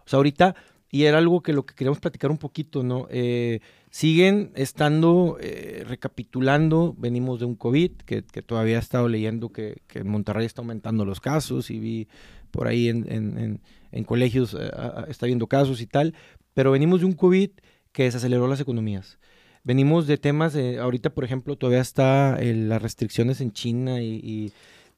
O 0.05 0.09
sea, 0.09 0.19
ahorita, 0.19 0.55
y 0.91 1.05
era 1.05 1.17
algo 1.19 1.43
que 1.43 1.55
lo 1.55 1.65
que 1.65 1.75
queríamos 1.75 2.01
platicar 2.01 2.31
un 2.31 2.37
poquito, 2.37 2.83
¿no? 2.83 3.07
Eh, 3.11 3.61
siguen 3.91 4.53
estando 4.55 5.39
eh, 5.41 5.85
recapitulando, 5.87 6.95
venimos 6.99 7.41
de 7.41 7.47
un 7.47 7.57
COVID, 7.57 7.93
que, 8.05 8.21
todavía 8.23 8.77
he 8.77 8.81
estado 8.81 9.09
leyendo 9.09 9.49
que, 9.49 9.81
en 9.95 10.09
Monterrey 10.09 10.45
está 10.45 10.61
aumentando 10.61 11.07
los 11.07 11.21
casos 11.21 11.71
y 11.71 11.79
vi 11.79 12.09
por 12.51 12.69
ahí 12.69 12.89
en, 12.89 13.61
colegios 14.05 14.55
eh, 14.59 14.71
está 15.09 15.25
viendo 15.25 15.47
casos 15.47 15.81
y 15.81 15.87
tal, 15.87 16.15
pero 16.53 16.73
venimos 16.73 17.01
de 17.01 17.07
un 17.07 17.15
COVID 17.15 17.51
que 17.93 18.03
desaceleró 18.05 18.47
las 18.47 18.61
economías. 18.61 19.19
Venimos 19.65 20.07
de 20.07 20.19
temas, 20.19 20.53
de, 20.53 20.79
ahorita 20.79 21.11
por 21.11 21.25
ejemplo 21.25 21.57
todavía 21.57 21.81
está 21.81 22.39
las 22.41 22.83
restricciones 22.83 23.41
en 23.41 23.53
China 23.53 24.03
y, 24.03 24.53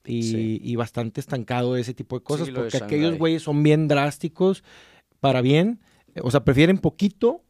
y, 0.07 0.77
bastante 0.77 1.21
estancado 1.21 1.77
ese 1.77 1.95
tipo 1.95 2.19
de 2.19 2.25
cosas, 2.25 2.51
porque 2.51 2.79
aquellos 2.79 3.19
güeyes 3.19 3.43
son 3.43 3.63
bien 3.63 3.89
drásticos 3.89 4.65
para 5.21 5.41
bien, 5.41 5.81
o 6.23 6.31
sea, 6.31 6.45
prefieren 6.45 6.79
poquito 6.79 7.43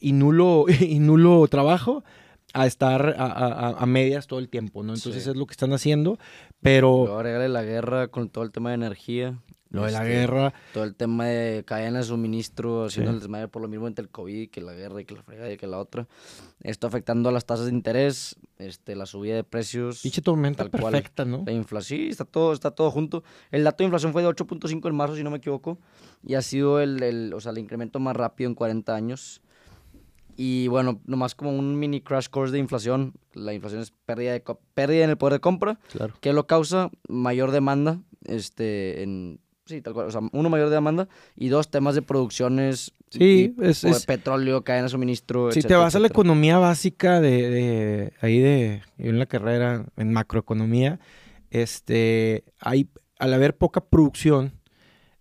y 0.00 0.12
nulo, 0.12 0.66
y 0.80 0.98
nulo 0.98 1.46
trabajo 1.48 2.04
a 2.52 2.66
estar 2.66 3.14
a, 3.18 3.84
medias 3.86 4.26
todo 4.26 4.38
el 4.38 4.48
tiempo, 4.48 4.82
¿no? 4.82 4.94
Entonces 4.94 5.26
es 5.26 5.36
lo 5.36 5.46
que 5.46 5.52
están 5.52 5.72
haciendo, 5.74 6.18
pero... 6.60 7.14
Agregarle 7.14 7.50
la 7.50 7.62
guerra 7.62 8.08
con 8.08 8.30
todo 8.30 8.44
el 8.44 8.50
tema 8.50 8.70
de 8.70 8.76
energía. 8.76 9.38
Lo 9.76 9.86
de 9.86 9.92
la 9.92 10.02
este, 10.02 10.10
guerra. 10.12 10.54
Todo 10.72 10.84
el 10.84 10.94
tema 10.94 11.26
de 11.26 11.64
cadena 11.64 11.98
de 11.98 12.04
suministro, 12.04 12.84
haciendo 12.84 13.12
el 13.12 13.20
desmadre 13.20 13.48
por 13.48 13.62
lo 13.62 13.68
mismo 13.68 13.86
entre 13.86 14.02
el 14.02 14.10
COVID, 14.10 14.50
que 14.50 14.60
la 14.60 14.72
guerra 14.72 15.00
y 15.00 15.04
que 15.04 15.14
la 15.14 15.22
fregada 15.22 15.52
y 15.52 15.56
que 15.56 15.66
la 15.66 15.78
otra. 15.78 16.06
Esto 16.62 16.86
afectando 16.86 17.28
a 17.28 17.32
las 17.32 17.44
tasas 17.44 17.66
de 17.66 17.72
interés, 17.72 18.36
este, 18.58 18.96
la 18.96 19.06
subida 19.06 19.34
de 19.34 19.44
precios. 19.44 20.02
Pinche 20.02 20.22
tormenta 20.22 20.64
perfecta, 20.68 21.24
¿no? 21.24 21.44
La 21.46 21.52
inflación, 21.52 22.00
sí, 22.00 22.08
está 22.08 22.24
todo, 22.24 22.52
está 22.52 22.70
todo 22.70 22.90
junto. 22.90 23.22
El 23.50 23.64
dato 23.64 23.78
de 23.78 23.84
inflación 23.84 24.12
fue 24.12 24.22
de 24.22 24.28
8.5 24.28 24.88
en 24.88 24.94
marzo, 24.94 25.16
si 25.16 25.22
no 25.22 25.30
me 25.30 25.38
equivoco, 25.38 25.78
y 26.24 26.34
ha 26.34 26.42
sido 26.42 26.80
el, 26.80 27.02
el, 27.02 27.34
o 27.34 27.40
sea, 27.40 27.52
el 27.52 27.58
incremento 27.58 28.00
más 28.00 28.16
rápido 28.16 28.48
en 28.48 28.54
40 28.54 28.94
años. 28.94 29.42
Y 30.36 30.68
bueno, 30.68 31.00
nomás 31.06 31.34
como 31.34 31.50
un 31.50 31.78
mini 31.78 32.00
crash 32.00 32.28
course 32.28 32.52
de 32.52 32.58
inflación. 32.58 33.14
La 33.32 33.54
inflación 33.54 33.80
es 33.80 33.92
pérdida, 34.04 34.32
de, 34.32 34.44
pérdida 34.74 35.04
en 35.04 35.10
el 35.10 35.16
poder 35.16 35.34
de 35.34 35.40
compra. 35.40 35.78
Claro. 35.90 36.14
Que 36.20 36.32
lo 36.32 36.46
causa 36.46 36.90
mayor 37.08 37.52
demanda 37.52 38.02
este, 38.24 39.02
en, 39.02 39.40
Sí, 39.66 39.82
tal 39.82 39.94
cual. 39.94 40.06
O 40.06 40.10
sea, 40.10 40.20
uno 40.32 40.48
mayor 40.48 40.68
de 40.68 40.76
demanda 40.76 41.08
y 41.34 41.48
dos 41.48 41.70
temas 41.70 41.94
de 41.94 42.02
producciones. 42.02 42.92
Sí, 43.10 43.54
es, 43.60 43.82
de 43.82 43.94
petróleo, 44.06 44.62
cadena 44.62 44.84
de 44.84 44.90
suministro. 44.90 45.52
Si 45.52 45.62
te 45.62 45.74
vas 45.74 45.94
a 45.94 45.98
la 45.98 46.06
economía 46.06 46.58
básica 46.58 47.20
de, 47.20 47.50
de 47.50 48.12
ahí 48.20 48.38
de 48.38 48.82
en 48.98 49.18
la 49.18 49.26
carrera 49.26 49.86
en 49.96 50.12
macroeconomía, 50.12 51.00
este, 51.50 52.44
hay 52.60 52.88
al 53.18 53.34
haber 53.34 53.56
poca 53.56 53.80
producción 53.80 54.52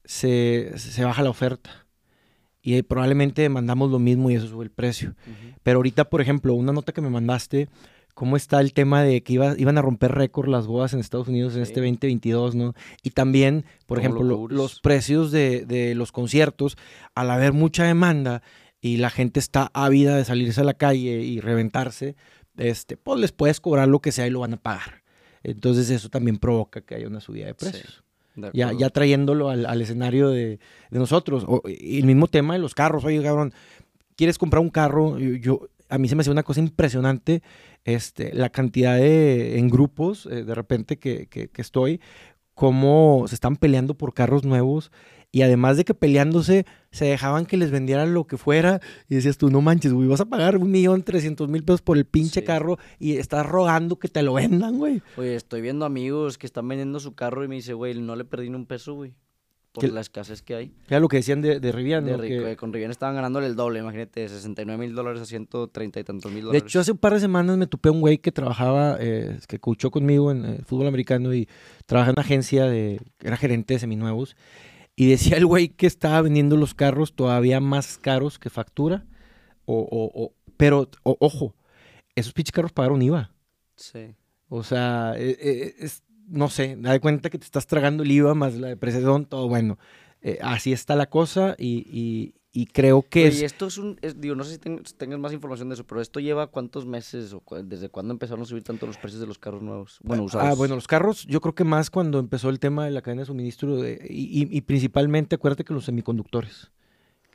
se, 0.03 0.73
se 0.77 1.03
baja 1.03 1.23
la 1.23 1.29
oferta 1.29 1.85
y 2.61 2.81
probablemente 2.81 3.43
demandamos 3.43 3.91
lo 3.91 3.99
mismo 3.99 4.31
y 4.31 4.35
eso 4.35 4.47
sube 4.47 4.63
el 4.63 4.71
precio. 4.71 5.15
Pero 5.61 5.77
ahorita, 5.77 6.09
por 6.09 6.21
ejemplo, 6.21 6.55
una 6.55 6.71
nota 6.71 6.93
que 6.93 7.01
me 7.01 7.11
mandaste 7.11 7.69
cómo 8.15 8.37
está 8.37 8.61
el 8.61 8.73
tema 8.73 9.03
de 9.03 9.21
que 9.21 9.33
iba, 9.33 9.53
iban 9.57 9.77
a 9.77 9.81
romper 9.81 10.13
récord 10.13 10.47
las 10.47 10.65
bodas 10.65 10.93
en 10.93 11.01
Estados 11.01 11.27
Unidos 11.27 11.55
en 11.55 11.61
este 11.61 11.81
2022, 11.81 12.55
¿no? 12.55 12.73
Y 13.03 13.11
también, 13.11 13.65
por 13.85 13.99
ejemplo, 13.99 14.47
los 14.47 14.79
precios 14.79 15.31
de, 15.31 15.93
los 15.95 16.11
conciertos, 16.11 16.77
al 17.13 17.29
haber 17.29 17.51
mucha 17.53 17.83
demanda 17.83 18.41
y 18.81 18.97
la 18.97 19.09
gente 19.09 19.39
está 19.39 19.69
ávida 19.73 20.15
de 20.15 20.23
salirse 20.23 20.61
a 20.61 20.63
la 20.63 20.73
calle 20.73 21.21
y 21.21 21.41
reventarse, 21.41 22.15
este, 22.55 22.95
pues 22.95 23.19
les 23.19 23.33
puedes 23.33 23.59
cobrar 23.59 23.89
lo 23.89 23.99
que 23.99 24.13
sea 24.13 24.25
y 24.25 24.29
lo 24.29 24.39
van 24.39 24.53
a 24.53 24.57
pagar. 24.57 25.03
Entonces 25.43 25.89
eso 25.89 26.09
también 26.09 26.37
provoca 26.37 26.81
que 26.81 26.95
haya 26.95 27.07
una 27.07 27.19
subida 27.19 27.47
de 27.47 27.53
precios. 27.53 28.03
ya, 28.53 28.71
ya 28.71 28.89
trayéndolo 28.89 29.49
al, 29.49 29.81
escenario 29.81 30.29
de, 30.29 30.59
nosotros. 30.89 31.45
y 31.67 31.99
el 31.99 32.05
mismo 32.05 32.27
tema 32.27 32.53
de 32.53 32.59
los 32.59 32.73
carros. 32.73 33.03
Oye, 33.03 33.21
cabrón, 33.21 33.53
¿quieres 34.15 34.37
comprar 34.37 34.61
un 34.61 34.69
carro? 34.69 35.19
yo 35.19 35.67
a 35.89 35.97
mí 35.97 36.07
se 36.07 36.15
me 36.15 36.21
hace 36.21 36.31
una 36.31 36.43
cosa 36.43 36.59
impresionante 36.59 37.43
este, 37.83 38.33
la 38.33 38.49
cantidad 38.49 38.97
de 38.97 39.59
en 39.59 39.69
grupos 39.69 40.25
eh, 40.25 40.43
de 40.43 40.55
repente 40.55 40.97
que, 40.97 41.27
que, 41.27 41.49
estoy, 41.61 42.01
cómo 42.53 43.25
se 43.27 43.35
están 43.35 43.55
peleando 43.55 43.95
por 43.95 44.13
carros 44.13 44.43
nuevos 44.43 44.91
y 45.31 45.41
además 45.41 45.75
de 45.75 45.83
que 45.83 45.93
peleándose 45.93 46.65
se 46.91 47.05
dejaban 47.05 47.45
que 47.45 47.57
les 47.57 47.69
vendieran 47.69 48.13
lo 48.13 48.25
que 48.25 48.37
fuera 48.37 48.79
y 49.09 49.15
decías 49.15 49.37
tú, 49.37 49.49
no 49.49 49.61
manches, 49.61 49.91
güey, 49.91 50.07
vas 50.07 50.21
a 50.21 50.25
pagar 50.25 50.57
un 50.57 50.71
millón 50.71 51.03
trescientos 51.03 51.49
mil 51.49 51.63
pesos 51.63 51.81
por 51.81 51.97
el 51.97 52.05
pinche 52.05 52.43
carro 52.45 52.77
y 52.99 53.17
estás 53.17 53.45
rogando 53.45 53.99
que 53.99 54.07
te 54.07 54.23
lo 54.23 54.33
vendan, 54.35 54.77
güey. 54.77 55.01
Oye, 55.17 55.35
estoy 55.35 55.61
viendo 55.61 55.85
amigos 55.85 56.37
que 56.37 56.45
están 56.45 56.67
vendiendo 56.69 57.01
su 57.01 57.15
carro 57.15 57.43
y 57.43 57.49
me 57.49 57.55
dice, 57.55 57.73
güey, 57.73 57.99
no 57.99 58.15
le 58.15 58.23
perdí 58.23 58.49
ni 58.49 58.55
un 58.55 58.65
peso, 58.65 58.93
güey 58.93 59.13
por 59.75 59.91
la 59.91 60.01
escasez 60.01 60.41
que 60.41 60.55
hay. 60.55 60.71
Ya 60.87 60.99
lo 60.99 61.07
que 61.07 61.17
decían 61.17 61.41
de, 61.41 61.59
de 61.59 61.71
Rivian. 61.71 62.05
Con 62.55 62.73
Rivian 62.73 62.91
estaban 62.91 63.15
ganando 63.15 63.39
el 63.39 63.55
doble, 63.55 63.79
imagínate, 63.79 64.21
de 64.21 64.29
69 64.29 64.87
mil 64.87 64.95
dólares 64.95 65.21
a 65.21 65.25
130 65.25 65.99
y 65.99 66.03
tantos 66.03 66.31
mil 66.31 66.43
dólares. 66.43 66.63
De 66.63 66.67
hecho, 66.67 66.79
hace 66.79 66.93
un 66.93 66.97
par 66.97 67.13
de 67.13 67.19
semanas 67.19 67.57
me 67.57 67.67
topé 67.67 67.89
un 67.89 68.01
güey 68.01 68.17
que 68.17 68.31
trabajaba, 68.31 68.97
eh, 68.99 69.39
que 69.47 69.59
coachó 69.59 69.91
conmigo 69.91 70.31
en 70.31 70.45
el 70.45 70.65
fútbol 70.65 70.87
americano 70.87 71.33
y 71.33 71.47
trabaja 71.85 72.09
en 72.09 72.15
una 72.17 72.23
agencia 72.23 72.65
de, 72.65 72.99
era 73.19 73.37
gerente 73.37 73.75
de 73.75 73.79
seminuevos. 73.79 74.35
Y 74.95 75.09
decía 75.09 75.37
el 75.37 75.45
güey 75.45 75.69
que 75.69 75.87
estaba 75.87 76.21
vendiendo 76.21 76.55
los 76.55 76.73
carros 76.73 77.13
todavía 77.13 77.59
más 77.59 77.97
caros 77.97 78.39
que 78.39 78.49
factura. 78.49 79.05
O, 79.65 79.87
o, 79.91 80.33
pero, 80.57 80.89
ojo, 81.03 81.55
esos 82.15 82.33
pinches 82.33 82.53
carros 82.53 82.71
pagaron 82.71 83.01
IVA. 83.01 83.31
Sí. 83.75 84.15
O 84.47 84.63
sea, 84.63 85.13
e, 85.17 85.31
e, 85.31 85.75
es, 85.79 86.03
no 86.27 86.49
sé, 86.49 86.75
da 86.79 86.99
cuenta 86.99 87.29
que 87.29 87.37
te 87.37 87.45
estás 87.45 87.67
tragando 87.67 88.03
el 88.03 88.11
IVA 88.11 88.33
más 88.33 88.55
la 88.55 88.67
depreciación, 88.67 89.25
todo 89.25 89.47
bueno. 89.47 89.77
Eh, 90.21 90.39
así 90.41 90.73
está 90.73 90.95
la 90.95 91.07
cosa 91.07 91.55
y, 91.59 92.33
creo 92.73 93.03
que 93.07 93.27
es... 93.27 93.41
Y 93.41 93.45
esto 93.45 93.67
es 93.67 93.77
un, 93.77 93.99
digo, 94.15 94.33
no 94.33 94.43
sé 94.43 94.53
si, 94.53 94.59
tengas 94.59 95.19
más 95.19 95.33
información 95.33 95.69
de 95.69 95.75
eso, 95.75 95.83
pero 95.83 96.01
esto 96.01 96.19
lleva 96.19 96.47
cuántos 96.47 96.85
meses 96.85 97.33
o 97.33 97.43
desde 97.63 97.89
cuándo 97.89 98.13
empezaron 98.13 98.41
a 98.41 98.45
subir 98.45 98.63
tanto 98.63 98.87
los 98.87 98.97
precios 98.97 99.21
de 99.21 99.27
los 99.27 99.37
carros 99.37 99.61
nuevos, 99.61 99.99
bueno, 100.01 100.23
ah, 100.23 100.25
usados. 100.25 100.47
Ah, 100.47 100.53
bueno, 100.55 100.75
los 100.75 100.87
carros, 100.87 101.25
yo 101.27 101.41
creo 101.41 101.53
que 101.53 101.63
más 101.63 101.89
cuando 101.89 102.17
empezó 102.17 102.49
el 102.49 102.59
tema 102.59 102.85
de 102.85 102.91
la 102.91 103.01
cadena 103.01 103.21
de 103.21 103.27
suministro 103.27 103.77
de, 103.77 104.05
y, 104.09 104.47
y, 104.49 104.61
principalmente, 104.61 105.35
acuérdate 105.35 105.63
que 105.63 105.73
los 105.73 105.85
semiconductores 105.85 106.71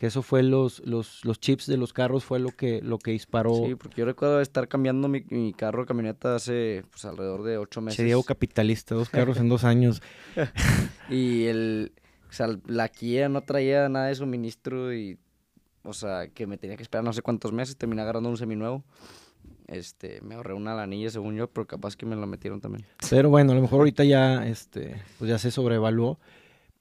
que 0.00 0.06
eso 0.06 0.22
fue 0.22 0.42
los, 0.42 0.80
los, 0.86 1.22
los 1.26 1.40
chips 1.40 1.66
de 1.66 1.76
los 1.76 1.92
carros 1.92 2.24
fue 2.24 2.38
lo 2.38 2.48
que, 2.56 2.80
lo 2.80 2.98
que 2.98 3.10
disparó. 3.10 3.66
Sí, 3.66 3.74
porque 3.74 3.96
yo 3.96 4.06
recuerdo 4.06 4.40
estar 4.40 4.66
cambiando 4.66 5.08
mi, 5.08 5.26
mi 5.28 5.52
carro 5.52 5.84
camioneta 5.84 6.36
hace 6.36 6.84
pues, 6.90 7.04
alrededor 7.04 7.42
de 7.42 7.58
ocho 7.58 7.82
meses. 7.82 7.98
Sería 7.98 8.16
capitalista, 8.26 8.94
dos 8.94 9.10
carros 9.10 9.36
en 9.36 9.50
dos 9.50 9.62
años. 9.62 10.00
y 11.10 11.44
el, 11.44 11.92
o 12.30 12.32
sea, 12.32 12.48
la 12.66 12.88
Kia 12.88 13.28
no 13.28 13.42
traía 13.42 13.90
nada 13.90 14.06
de 14.06 14.14
suministro 14.14 14.94
y 14.94 15.18
o 15.82 15.92
sea, 15.92 16.28
que 16.28 16.46
me 16.46 16.56
tenía 16.56 16.78
que 16.78 16.82
esperar 16.82 17.04
no 17.04 17.12
sé 17.12 17.20
cuántos 17.20 17.52
meses, 17.52 17.76
terminé 17.76 18.00
agarrando 18.00 18.30
un 18.30 18.38
seminuevo. 18.38 18.82
Este, 19.66 20.22
me 20.22 20.34
ahorré 20.34 20.54
una 20.54 20.74
lanilla 20.74 21.10
según 21.10 21.36
yo, 21.36 21.48
pero 21.50 21.66
capaz 21.66 21.94
que 21.94 22.06
me 22.06 22.16
la 22.16 22.24
metieron 22.24 22.62
también. 22.62 22.86
Pero 23.10 23.28
bueno, 23.28 23.52
a 23.52 23.54
lo 23.54 23.60
mejor 23.60 23.80
ahorita 23.80 24.04
ya, 24.04 24.46
este, 24.46 24.96
pues 25.18 25.28
ya 25.28 25.38
se 25.38 25.50
sobrevaluó. 25.50 26.18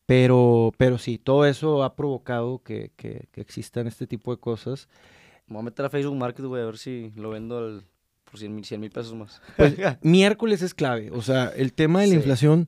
Pero, 0.10 0.72
pero 0.76 0.98
sí, 0.98 1.20
todo 1.20 1.46
eso 1.46 1.84
ha 1.84 1.96
provocado 1.96 2.64
que, 2.64 2.92
que, 2.96 3.28
que 3.32 3.42
existan 3.42 3.86
este 3.86 4.08
tipo 4.08 4.32
de 4.36 4.40
cosas. 4.42 4.88
Me 5.46 5.54
voy 5.54 5.60
a 5.62 5.66
meter 5.66 5.86
a 5.86 5.90
Facebook 5.92 6.16
Market, 6.18 6.46
güey, 6.46 6.64
a 6.64 6.66
ver 6.66 6.80
si 6.80 7.12
lo 7.16 7.30
vendo 7.30 7.60
al, 7.60 7.84
por 8.24 8.40
100 8.40 8.56
mil 8.80 8.90
pesos 8.90 9.14
más. 9.14 9.40
Pues, 9.56 9.76
miércoles 10.02 10.64
es 10.64 10.74
clave. 10.74 11.12
O 11.12 11.22
sea, 11.22 11.50
el 11.56 11.74
tema 11.74 12.02
de 12.02 12.08
la 12.08 12.12
Sí. 12.14 12.18
inflación. 12.18 12.68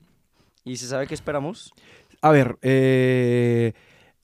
¿Y 0.63 0.77
se 0.77 0.86
sabe 0.86 1.07
qué 1.07 1.15
esperamos? 1.15 1.74
A 2.21 2.29
ver, 2.29 2.60
eh, 2.62 3.74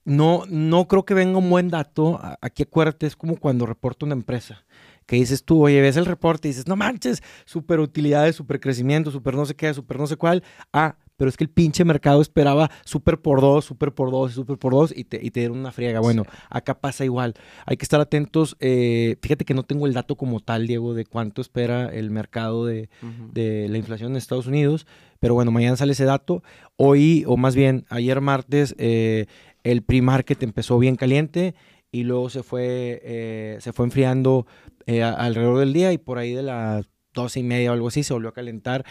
no, 0.06 0.44
no 0.48 0.88
creo 0.88 1.04
que 1.04 1.16
venga 1.16 1.40
un 1.40 1.50
buen 1.50 1.70
dato. 1.70 2.20
A- 2.22 2.38
Aquí 2.40 2.62
acuérdate, 2.62 3.08
es 3.08 3.16
como 3.16 3.38
cuando 3.38 3.66
reporta 3.66 4.06
una 4.06 4.14
empresa. 4.14 4.64
Que 5.08 5.16
dices 5.16 5.44
tú, 5.44 5.64
oye, 5.64 5.82
ves 5.82 5.98
el 5.98 6.06
reporte 6.06 6.48
y 6.48 6.52
dices, 6.52 6.68
no 6.68 6.76
manches, 6.76 7.24
super 7.46 7.80
utilidades, 7.80 8.36
super 8.36 8.60
crecimiento, 8.60 9.10
super 9.10 9.34
no 9.34 9.46
sé 9.48 9.56
qué, 9.56 9.74
super 9.74 9.98
no 9.98 10.06
sé 10.06 10.18
cuál. 10.18 10.44
Ah, 10.72 10.98
pero 11.18 11.28
es 11.30 11.36
que 11.36 11.44
el 11.44 11.50
pinche 11.50 11.84
mercado 11.84 12.22
esperaba 12.22 12.72
super 12.86 13.20
por 13.20 13.42
dos, 13.42 13.66
super 13.66 13.92
por 13.92 14.12
dos, 14.12 14.34
super 14.34 14.58
por 14.58 14.72
dos 14.74 14.94
y 14.96 15.04
te, 15.04 15.20
y 15.22 15.32
te 15.32 15.42
dieron 15.42 15.58
una 15.58 15.72
friega. 15.72 16.00
Bueno, 16.00 16.24
acá 16.50 16.80
pasa 16.80 17.04
igual. 17.04 17.34
Hay 17.66 17.76
que 17.76 17.84
estar 17.84 18.00
atentos. 18.00 18.56
eh, 18.60 19.18
fíjate 19.22 19.44
que 19.44 19.54
no 19.54 19.64
tengo 19.64 19.88
el 19.88 19.94
dato 19.94 20.16
como 20.16 20.40
tal, 20.40 20.68
Diego, 20.68 20.94
de 20.94 21.06
cuánto 21.06 21.42
espera 21.42 21.90
el 21.94 22.12
mercado 22.12 22.66
de, 22.66 22.90
de 23.34 23.68
la 23.70 23.78
inflación 23.78 24.12
en 24.12 24.18
Estados 24.18 24.48
Unidos. 24.48 24.88
Pero 25.20 25.34
bueno, 25.34 25.52
mañana 25.52 25.76
sale 25.76 25.92
ese 25.94 26.06
dato. 26.06 26.44
Hoy, 26.76 27.24
o 27.28 27.36
más 27.38 27.56
bien 27.56 27.86
ayer 27.90 28.22
martes, 28.22 28.76
eh, 28.78 29.26
el 29.64 29.82
pre-market 29.82 30.42
empezó 30.44 30.78
bien 30.78 30.96
caliente 30.96 31.56
y 31.92 32.04
luego 32.04 32.30
se 32.30 32.44
fue, 32.44 33.02
eh, 33.04 33.58
se 33.60 33.74
fue 33.74 33.86
enfriando 33.86 34.46
eh, 34.86 35.02
a- 35.04 35.14
alrededor 35.14 35.58
del 35.58 35.74
día 35.74 35.92
y 35.94 35.98
por 35.98 36.20
ahí 36.20 36.34
de 36.34 36.44
las 36.44 36.88
doce 37.14 37.40
y 37.40 37.44
media 37.44 37.72
o 37.72 37.74
algo 37.74 37.88
así 37.88 38.04
se 38.04 38.14
volvió 38.14 38.30
a 38.30 38.34
calentar. 38.34 38.86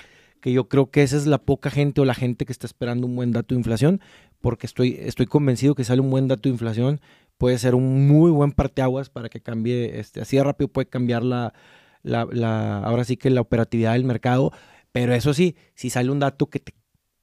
Que 0.46 0.52
yo 0.52 0.68
creo 0.68 0.92
que 0.92 1.02
esa 1.02 1.16
es 1.16 1.26
la 1.26 1.38
poca 1.38 1.70
gente 1.70 2.00
o 2.00 2.04
la 2.04 2.14
gente 2.14 2.46
que 2.46 2.52
está 2.52 2.68
esperando 2.68 3.08
un 3.08 3.16
buen 3.16 3.32
dato 3.32 3.52
de 3.52 3.58
inflación, 3.58 4.00
porque 4.40 4.68
estoy, 4.68 4.96
estoy 5.00 5.26
convencido 5.26 5.74
que 5.74 5.82
sale 5.82 6.00
un 6.00 6.08
buen 6.08 6.28
dato 6.28 6.42
de 6.42 6.50
inflación, 6.50 7.00
puede 7.36 7.58
ser 7.58 7.74
un 7.74 8.06
muy 8.06 8.30
buen 8.30 8.52
parteaguas 8.52 9.10
para 9.10 9.28
que 9.28 9.40
cambie, 9.40 9.98
este, 9.98 10.20
así 10.20 10.36
de 10.36 10.44
rápido 10.44 10.68
puede 10.68 10.88
cambiar 10.88 11.24
la, 11.24 11.52
la, 12.04 12.78
ahora 12.78 13.02
sí 13.02 13.16
que 13.16 13.28
la 13.28 13.40
operatividad 13.40 13.94
del 13.94 14.04
mercado. 14.04 14.52
Pero 14.92 15.14
eso 15.14 15.34
sí, 15.34 15.56
si 15.74 15.90
sale 15.90 16.12
un 16.12 16.20
dato 16.20 16.46
que 16.46 16.60
te, 16.60 16.74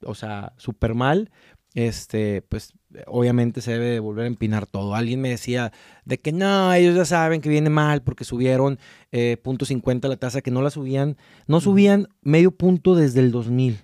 o 0.04 0.16
sea, 0.16 0.52
súper 0.58 0.94
mal, 0.94 1.32
este, 1.76 2.42
pues 2.42 2.74
obviamente 3.08 3.62
se 3.62 3.72
debe 3.74 3.86
de 3.86 4.00
volver 4.00 4.26
a 4.26 4.28
empinar 4.28 4.66
todo. 4.68 4.96
Alguien 4.96 5.22
me 5.22 5.30
decía 5.30 5.72
de 6.06 6.20
que 6.20 6.32
no, 6.32 6.74
ellos 6.74 6.96
ya 6.96 7.06
saben 7.06 7.42
que 7.42 7.50
viene 7.50 7.70
mal 7.70 8.02
porque 8.02 8.24
subieron 8.24 8.80
eh, 9.12 9.38
punto 9.42 9.66
.50 9.66 10.08
la 10.08 10.18
tasa, 10.18 10.42
que 10.42 10.52
no 10.52 10.62
la 10.62 10.70
subían, 10.70 11.18
no 11.48 11.62
subían 11.62 12.08
medio 12.22 12.52
punto 12.52 12.96
desde 12.96 13.20
el 13.20 13.32
2000. 13.32 13.80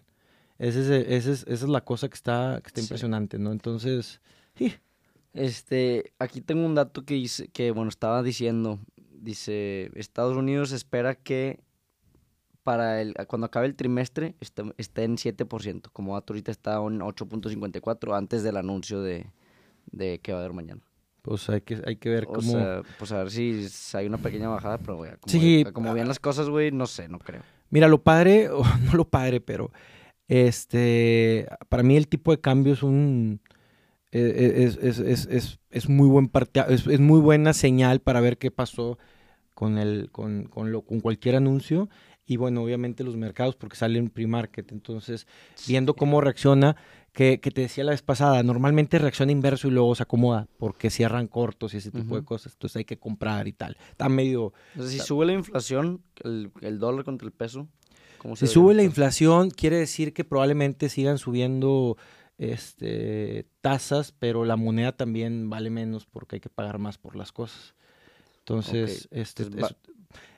Ese 0.57 0.81
es, 0.81 0.87
ese 1.07 1.31
es- 1.31 1.43
esa 1.47 1.65
es 1.65 1.69
la 1.69 1.81
cosa 1.81 2.09
que 2.09 2.15
está, 2.15 2.59
que 2.61 2.67
está 2.67 2.81
Sí. 2.81 2.85
impresionante, 2.85 3.39
¿no? 3.39 3.51
Entonces, 3.51 4.19
sí, 4.55 4.73
Este, 5.33 6.11
aquí 6.17 6.41
tengo 6.41 6.65
un 6.65 6.73
dato 6.75 7.05
que 7.05 7.13
dice, 7.13 7.49
que 7.49 7.69
bueno, 7.71 7.89
estaba 7.89 8.23
diciendo, 8.23 8.79
dice, 9.13 9.91
Estados 9.95 10.35
Unidos 10.35 10.71
espera 10.71 11.13
que 11.15 11.59
para 12.63 13.01
el, 13.01 13.13
cuando 13.27 13.45
acabe 13.45 13.67
el 13.67 13.75
trimestre 13.75 14.35
esté, 14.39 14.63
esté 14.77 15.03
en 15.03 15.17
7%, 15.17 15.89
como 15.91 16.15
dato 16.15 16.33
ahorita 16.33 16.51
está 16.51 16.75
en 16.75 16.99
8.54 16.99 18.17
antes 18.17 18.43
del 18.43 18.57
anuncio 18.57 19.01
de, 19.01 19.27
de 19.91 20.19
que 20.19 20.33
va 20.33 20.39
a 20.39 20.41
haber 20.41 20.53
mañana. 20.53 20.81
pues 21.21 21.49
hay 21.49 21.61
que, 21.61 21.81
hay 21.85 21.95
que 21.95 22.09
ver 22.09 22.25
O 22.27 22.33
cómo... 22.33 22.51
sea, 22.51 22.81
pues 22.97 23.11
a 23.11 23.19
ver 23.19 23.31
si, 23.31 23.67
hay 23.93 24.07
una 24.07 24.17
pequeña 24.17 24.49
bajada, 24.49 24.77
pero 24.77 24.97
güey, 24.97 25.11
como, 25.19 25.31
Sí, 25.31 25.65
como 25.73 25.93
bien 25.93 26.07
las 26.07 26.19
cosas, 26.19 26.49
güey, 26.49 26.71
no 26.71 26.87
sé, 26.87 27.07
no 27.07 27.19
creo. 27.19 27.41
Mira, 27.69 27.87
lo 27.87 28.01
padre, 28.01 28.49
o 28.51 28.63
no 28.83 28.93
lo 28.93 29.05
padre, 29.05 29.41
pero 29.41 29.71
este, 30.27 31.47
para 31.69 31.83
mí 31.83 31.95
el 31.95 32.07
tipo 32.07 32.31
de 32.31 32.39
cambio 32.39 32.73
es 32.73 32.83
un, 32.83 33.41
eh, 34.11 34.65
es, 34.65 34.77
es, 34.77 34.99
es, 34.99 35.27
es, 35.27 35.59
es 35.69 35.89
muy 35.89 36.07
buen 36.07 36.27
parte, 36.27 36.63
es 36.67 36.99
muy 36.99 37.19
buena 37.19 37.53
señal 37.53 37.99
para 37.99 38.21
ver 38.21 38.37
qué 38.37 38.51
pasó 38.51 38.97
con 39.59 39.77
el, 39.77 40.09
con, 40.11 40.45
con 40.45 40.71
lo, 40.71 40.83
con 40.83 41.01
cualquier 41.01 41.35
anuncio. 41.35 41.89
Y 42.29 42.37
bueno, 42.37 42.61
obviamente 42.63 43.03
los 43.03 43.17
mercados, 43.17 43.55
porque 43.55 43.75
sale 43.75 43.97
en 43.99 44.09
pre-market. 44.09 44.71
Entonces, 44.71 45.25
viendo 45.67 45.95
cómo 45.95 46.21
reacciona, 46.21 46.75
que, 47.11 47.39
que 47.39 47.49
te 47.49 47.61
decía 47.61 47.83
la 47.83 47.89
vez 47.91 48.03
pasada, 48.03 48.43
normalmente 48.43 48.99
reacciona 48.99 49.31
inverso 49.31 49.67
y 49.67 49.71
luego 49.71 49.95
se 49.95 50.03
acomoda, 50.03 50.47
porque 50.59 50.91
cierran 50.91 51.27
cortos 51.27 51.73
y 51.73 51.77
ese 51.77 51.89
tipo 51.91 52.15
de 52.15 52.23
cosas. 52.23 52.53
Entonces 52.53 52.75
hay 52.77 52.85
que 52.85 52.99
comprar 52.99 53.47
y 53.47 53.51
tal. 53.53 53.75
Está 53.89 54.07
medio, 54.09 54.53
Entonces, 54.75 55.01
si 55.01 55.07
sube 55.07 55.25
la 55.25 55.33
inflación, 55.33 56.03
el, 56.23 56.51
el 56.61 56.77
dólar 56.77 57.03
contra 57.03 57.25
el 57.25 57.31
peso, 57.33 57.67
¿cómo 58.19 58.35
se 58.35 58.45
Si 58.45 58.53
sube 58.53 58.75
la 58.75 58.83
inflación, 58.83 59.49
quiere 59.49 59.77
decir 59.77 60.13
que 60.13 60.23
probablemente 60.23 60.87
sigan 60.87 61.17
subiendo 61.17 61.97
este, 62.37 63.47
tasas, 63.61 64.13
pero 64.17 64.45
la 64.45 64.55
moneda 64.55 64.91
también 64.95 65.49
vale 65.49 65.69
menos 65.71 66.05
porque 66.05 66.35
hay 66.35 66.39
que 66.39 66.49
pagar 66.49 66.77
más 66.77 66.97
por 66.99 67.15
las 67.15 67.31
cosas. 67.31 67.73
Entonces, 68.39 69.07
este, 69.11 69.43
Entonces, 69.43 69.75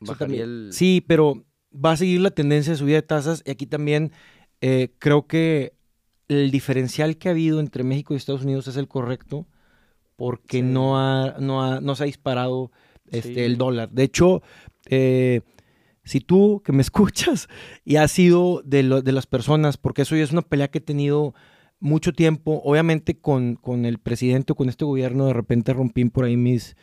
eso- 0.01 0.15
también- 0.17 0.43
el- 0.43 0.69
sí, 0.73 1.03
pero 1.05 1.43
va 1.73 1.91
a 1.91 1.97
seguir 1.97 2.19
la 2.21 2.31
tendencia 2.31 2.73
de 2.73 2.77
subida 2.77 2.95
de 2.97 3.01
tasas 3.03 3.43
y 3.45 3.51
aquí 3.51 3.65
también 3.65 4.11
eh, 4.61 4.93
creo 4.99 5.25
que 5.27 5.73
el 6.27 6.51
diferencial 6.51 7.17
que 7.17 7.27
ha 7.29 7.31
habido 7.31 7.59
entre 7.59 7.83
México 7.83 8.13
y 8.13 8.17
Estados 8.17 8.43
Unidos 8.43 8.67
es 8.67 8.77
el 8.77 8.87
correcto 8.87 9.47
porque 10.15 10.57
Sí. 10.57 10.63
no, 10.63 10.97
ha, 10.99 11.35
no, 11.39 11.63
ha- 11.63 11.81
no 11.81 11.95
se 11.95 12.03
ha 12.03 12.05
disparado 12.05 12.71
este, 13.09 13.33
Sí. 13.33 13.39
el 13.41 13.57
dólar. 13.57 13.89
De 13.89 14.03
hecho, 14.03 14.41
eh, 14.87 15.41
si 16.03 16.19
tú 16.21 16.61
que 16.63 16.71
me 16.71 16.81
escuchas 16.81 17.47
y 17.83 17.95
has 17.97 18.11
sido 18.11 18.61
de, 18.65 18.83
lo- 18.83 19.01
de 19.01 19.11
las 19.11 19.25
personas, 19.27 19.77
porque 19.77 20.03
eso 20.03 20.15
ya 20.15 20.23
es 20.23 20.31
una 20.31 20.41
pelea 20.41 20.69
que 20.69 20.77
he 20.77 20.81
tenido 20.81 21.33
mucho 21.79 22.13
tiempo, 22.13 22.61
obviamente 22.63 23.17
con, 23.17 23.55
con 23.55 23.85
el 23.85 23.97
presidente 23.97 24.53
o 24.53 24.55
con 24.55 24.69
este 24.69 24.85
gobierno, 24.85 25.25
de 25.25 25.33
repente 25.33 25.73
rompí 25.73 26.05
por 26.05 26.25
ahí 26.25 26.37
mis, 26.37 26.75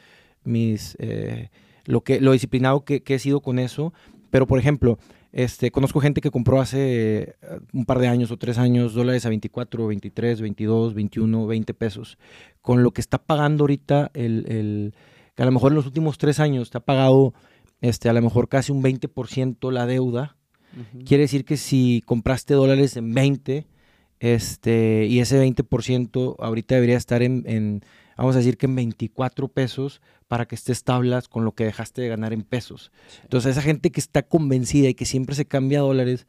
mis 0.44 0.96
eh, 0.98 1.50
lo 1.84 2.02
que 2.02 2.20
lo 2.20 2.32
disciplinado 2.32 2.84
que, 2.84 3.02
que 3.02 3.14
he 3.14 3.18
sido 3.20 3.40
con 3.40 3.58
eso, 3.60 3.94
pero 4.30 4.46
por 4.46 4.58
ejemplo, 4.58 4.98
este, 5.32 5.70
conozco 5.70 6.00
gente 6.00 6.20
que 6.20 6.30
compró 6.30 6.60
hace 6.60 7.20
eh, 7.22 7.34
un 7.72 7.84
par 7.84 7.98
de 7.98 8.08
años 8.08 8.30
o 8.30 8.36
tres 8.38 8.58
años 8.58 8.94
dólares 8.94 9.26
a 9.26 9.28
24, 9.28 9.86
23, 9.86 10.40
22, 10.40 10.94
21, 10.94 11.46
20 11.46 11.74
pesos. 11.74 12.18
Con 12.62 12.82
lo 12.82 12.92
que 12.92 13.00
está 13.00 13.18
pagando 13.18 13.64
ahorita, 13.64 14.10
el, 14.14 14.44
el- 14.48 14.94
que 15.34 15.42
a 15.42 15.46
lo 15.46 15.52
mejor 15.52 15.70
en 15.72 15.76
los 15.76 15.86
últimos 15.86 16.18
tres 16.18 16.40
años 16.40 16.70
te 16.70 16.78
ha 16.78 16.80
pagado 16.80 17.32
este, 17.80 18.08
a 18.08 18.12
lo 18.12 18.20
mejor 18.22 18.48
casi 18.48 18.72
un 18.72 18.82
20% 18.82 19.70
la 19.70 19.86
deuda. 19.86 20.36
Quiere 21.04 21.22
decir 21.22 21.44
que 21.44 21.56
si 21.56 22.02
compraste 22.06 22.54
dólares 22.54 22.96
en 22.96 23.14
20, 23.14 23.66
este, 24.20 25.06
y 25.08 25.20
ese 25.20 25.40
20% 25.44 26.36
ahorita 26.38 26.74
debería 26.74 26.96
estar 26.96 27.22
en, 27.22 27.44
en, 27.46 27.82
vamos 28.18 28.34
a 28.34 28.38
decir 28.38 28.58
que 28.58 28.66
en 28.66 28.74
24 28.74 29.48
pesos 29.48 30.02
para 30.26 30.46
que 30.46 30.54
estés 30.54 30.84
tablas 30.84 31.28
con 31.28 31.44
lo 31.44 31.52
que 31.52 31.64
dejaste 31.64 32.02
de 32.02 32.08
ganar 32.08 32.32
en 32.32 32.42
pesos. 32.42 32.92
Entonces, 33.22 33.52
esa 33.52 33.62
gente 33.62 33.90
que 33.90 34.00
está 34.00 34.22
convencida 34.22 34.88
y 34.88 34.94
que 34.94 35.06
siempre 35.06 35.34
se 35.34 35.46
cambia 35.46 35.78
a 35.78 35.82
dólares, 35.82 36.26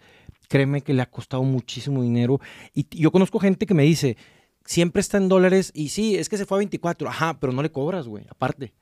créeme 0.47 0.82
que 0.82 0.93
le 0.93 1.02
ha 1.02 1.10
costado 1.10 1.43
muchísimo 1.43 2.04
dinero. 2.04 2.39
Y 2.73 2.86
yo 2.95 3.12
conozco 3.12 3.39
gente 3.39 3.65
que 3.65 3.73
me 3.73 3.84
dice, 3.84 4.17
siempre 4.65 5.02
está 5.02 5.17
en 5.17 5.30
dólares 5.30 5.71
y 5.73 5.89
sí, 5.89 6.15
es 6.15 6.30
que 6.30 6.38
se 6.38 6.45
fue 6.45 6.58
a 6.58 6.60
24, 6.60 7.10
ajá, 7.10 7.39
pero 7.39 7.52
no 7.52 7.63
le 7.63 7.71
cobras, 7.71 8.08
güey, 8.08 8.25
aparte. 8.30 8.73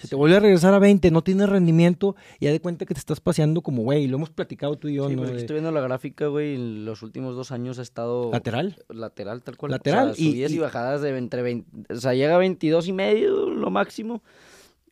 Se 0.00 0.08
te 0.08 0.16
vuelve 0.16 0.36
a 0.36 0.40
regresar 0.40 0.72
a 0.74 0.78
20, 0.78 1.10
no 1.10 1.22
tienes 1.22 1.48
rendimiento 1.48 2.16
y 2.38 2.46
ya 2.46 2.52
de 2.52 2.60
cuenta 2.60 2.86
que 2.86 2.94
te 2.94 3.00
estás 3.00 3.20
paseando 3.20 3.60
como, 3.62 3.82
güey, 3.82 4.06
lo 4.06 4.16
hemos 4.16 4.30
platicado 4.30 4.76
tú 4.78 4.88
y 4.88 4.94
yo, 4.94 5.08
Sí, 5.08 5.16
¿no? 5.16 5.24
estoy 5.24 5.54
viendo 5.54 5.70
la 5.72 5.80
gráfica, 5.82 6.26
güey, 6.28 6.54
en 6.54 6.84
los 6.84 7.02
últimos 7.02 7.36
dos 7.36 7.52
años 7.52 7.78
ha 7.78 7.82
estado... 7.82 8.30
Lateral. 8.32 8.76
Lateral, 8.88 9.42
tal 9.42 9.56
cual. 9.56 9.72
Lateral, 9.72 10.10
O 10.10 10.14
sea, 10.14 10.24
y- 10.24 10.30
subidas 10.30 10.52
y, 10.52 10.54
y- 10.54 10.58
bajadas 10.58 11.02
de 11.02 11.16
entre 11.18 11.42
20... 11.42 11.92
O 11.94 12.00
sea, 12.00 12.14
llega 12.14 12.34
a 12.36 12.38
22 12.38 12.88
y 12.88 12.92
medio, 12.92 13.50
lo 13.50 13.70
máximo, 13.70 14.22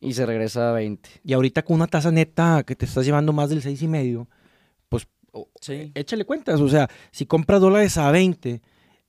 y 0.00 0.12
se 0.12 0.26
regresa 0.26 0.70
a 0.70 0.72
20. 0.74 1.08
Y 1.24 1.32
ahorita 1.32 1.62
con 1.64 1.76
una 1.76 1.86
tasa 1.86 2.10
neta 2.12 2.62
que 2.66 2.76
te 2.76 2.84
estás 2.84 3.04
llevando 3.06 3.32
más 3.32 3.48
del 3.50 3.62
seis 3.62 3.80
y 3.82 3.88
medio, 3.88 4.28
pues 4.88 5.08
Sí. 5.60 5.90
échale 5.94 6.24
cuentas. 6.24 6.60
O 6.60 6.68
sea, 6.68 6.88
si 7.10 7.26
compras 7.26 7.60
dólares 7.60 7.96
a 7.98 8.10
20 8.10 8.60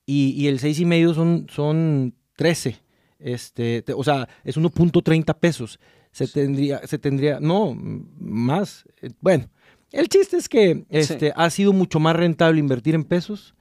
y, 0.06 0.30
y 0.30 0.48
el 0.48 0.58
seis 0.58 0.80
y 0.80 0.84
medio 0.84 1.14
son, 1.14 1.46
son 1.50 2.14
13, 2.36 2.76
este, 3.20 3.82
te- 3.82 3.92
o 3.94 4.02
sea, 4.04 4.28
es 4.44 4.56
1.30 4.56 5.34
pesos. 5.38 5.78
Se 6.12 6.26
tendría, 6.26 6.86
se 6.86 6.98
tendría, 6.98 7.38
no, 7.40 7.74
más. 8.18 8.84
Eh, 9.02 9.10
Bueno, 9.20 9.48
el 9.92 10.08
chiste 10.08 10.36
es 10.36 10.48
que 10.48 10.84
este, 10.88 11.32
ha 11.36 11.48
sido 11.50 11.72
mucho 11.72 12.00
más 12.00 12.16
rentable 12.16 12.58
invertir 12.60 12.94
en 12.94 13.04
pesos 13.04 13.54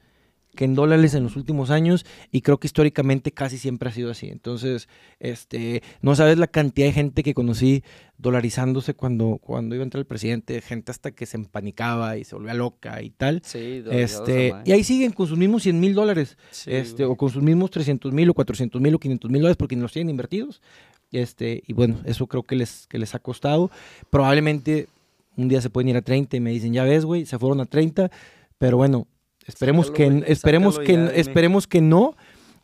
que 0.55 0.65
en 0.65 0.75
dólares 0.75 1.13
en 1.13 1.23
los 1.23 1.35
últimos 1.35 1.69
años 1.69 2.05
y 2.31 2.41
creo 2.41 2.59
que 2.59 2.67
históricamente 2.67 3.31
casi 3.31 3.57
siempre 3.57 3.89
ha 3.89 3.91
sido 3.93 4.11
así. 4.11 4.27
Entonces, 4.29 4.89
este, 5.19 5.83
no 6.01 6.15
sabes 6.15 6.37
la 6.37 6.47
cantidad 6.47 6.87
de 6.87 6.93
gente 6.93 7.23
que 7.23 7.33
conocí 7.33 7.83
dolarizándose 8.17 8.93
cuando, 8.93 9.37
cuando 9.41 9.75
iba 9.75 9.83
a 9.83 9.85
entrar 9.85 9.99
el 9.99 10.05
presidente, 10.05 10.59
gente 10.61 10.91
hasta 10.91 11.11
que 11.11 11.25
se 11.25 11.37
empanicaba 11.37 12.17
y 12.17 12.23
se 12.25 12.35
volvía 12.35 12.53
loca 12.53 13.01
y 13.01 13.11
tal. 13.11 13.41
Sí, 13.45 13.83
Este, 13.89 14.53
y 14.65 14.71
ahí 14.73 14.83
siguen 14.83 15.13
con 15.13 15.27
sus 15.27 15.37
mismos 15.37 15.63
100 15.63 15.79
mil 15.79 15.93
dólares, 15.93 16.37
Sí, 16.51 16.71
este, 16.73 17.05
güey. 17.05 17.13
o 17.13 17.15
con 17.15 17.29
sus 17.29 17.41
mismos 17.43 17.71
300 17.71 18.11
mil 18.11 18.29
o 18.29 18.33
400 18.33 18.81
mil 18.81 18.95
o 18.95 18.99
500 18.99 19.31
mil 19.31 19.41
dólares 19.41 19.55
porque 19.57 19.75
los 19.77 19.93
tienen 19.93 20.09
invertidos. 20.09 20.61
Este, 21.11 21.63
y 21.65 21.73
bueno, 21.73 21.99
eso 22.05 22.27
creo 22.27 22.43
que 22.43 22.55
les, 22.55 22.85
que 22.87 22.97
les 22.99 23.15
ha 23.15 23.19
costado. 23.19 23.71
Probablemente 24.09 24.87
un 25.37 25.47
día 25.47 25.61
se 25.61 25.69
pueden 25.69 25.89
ir 25.89 25.95
a 25.97 26.01
30 26.01 26.35
y 26.35 26.39
me 26.41 26.51
dicen, 26.51 26.73
ya 26.73 26.83
ves, 26.83 27.05
güey, 27.05 27.25
se 27.25 27.39
fueron 27.39 27.61
a 27.61 27.65
30. 27.65 28.11
Pero 28.57 28.75
bueno, 28.77 29.07
esperemos 29.49 29.87
Sácalo, 29.87 30.21
que, 30.21 30.31
esperemos 30.31 30.79
que, 30.79 30.93
ya, 30.93 31.07
esperemos 31.07 31.67
que 31.67 31.81
no. 31.81 32.15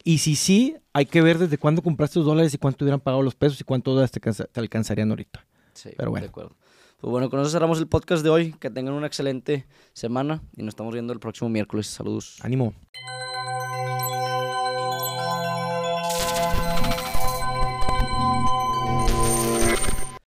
Y 0.04 0.20
si 0.20 0.36
sí, 0.36 0.78
hay 0.94 1.06
que 1.06 1.22
ver 1.22 1.40
desde 1.40 1.58
cuándo 1.58 1.82
compraste 1.82 2.20
los 2.20 2.28
dólares 2.28 2.54
y 2.54 2.58
cuánto 2.58 2.86
hubieran 2.86 3.00
pagado 3.00 3.24
los 3.24 3.36
pesos 3.36 3.60
y 3.60 3.64
cuántos 3.64 3.96
dólares 3.96 4.12
te, 4.12 4.20
te 4.20 4.60
alcanzarían 4.60 5.10
ahorita. 5.10 5.46
Sí, 5.74 5.90
Pero 5.98 6.12
bueno. 6.12 6.24
de 6.24 6.30
acuerdo. 6.30 6.56
Pues 7.02 7.12
bueno, 7.12 7.30
con 7.30 7.40
eso 7.40 7.50
cerramos 7.50 7.80
el 7.80 7.88
podcast 7.88 8.24
de 8.24 8.30
hoy. 8.30 8.54
Que 8.54 8.70
tengan 8.70 8.94
una 8.94 9.08
excelente 9.08 9.68
semana 9.94 10.42
y 10.56 10.64
nos 10.64 10.70
estamos 10.70 10.94
viendo 10.94 11.12
el 11.12 11.20
próximo 11.20 11.50
miércoles. 11.50 11.88
Saludos. 11.88 12.38
Ánimo. 12.42 12.74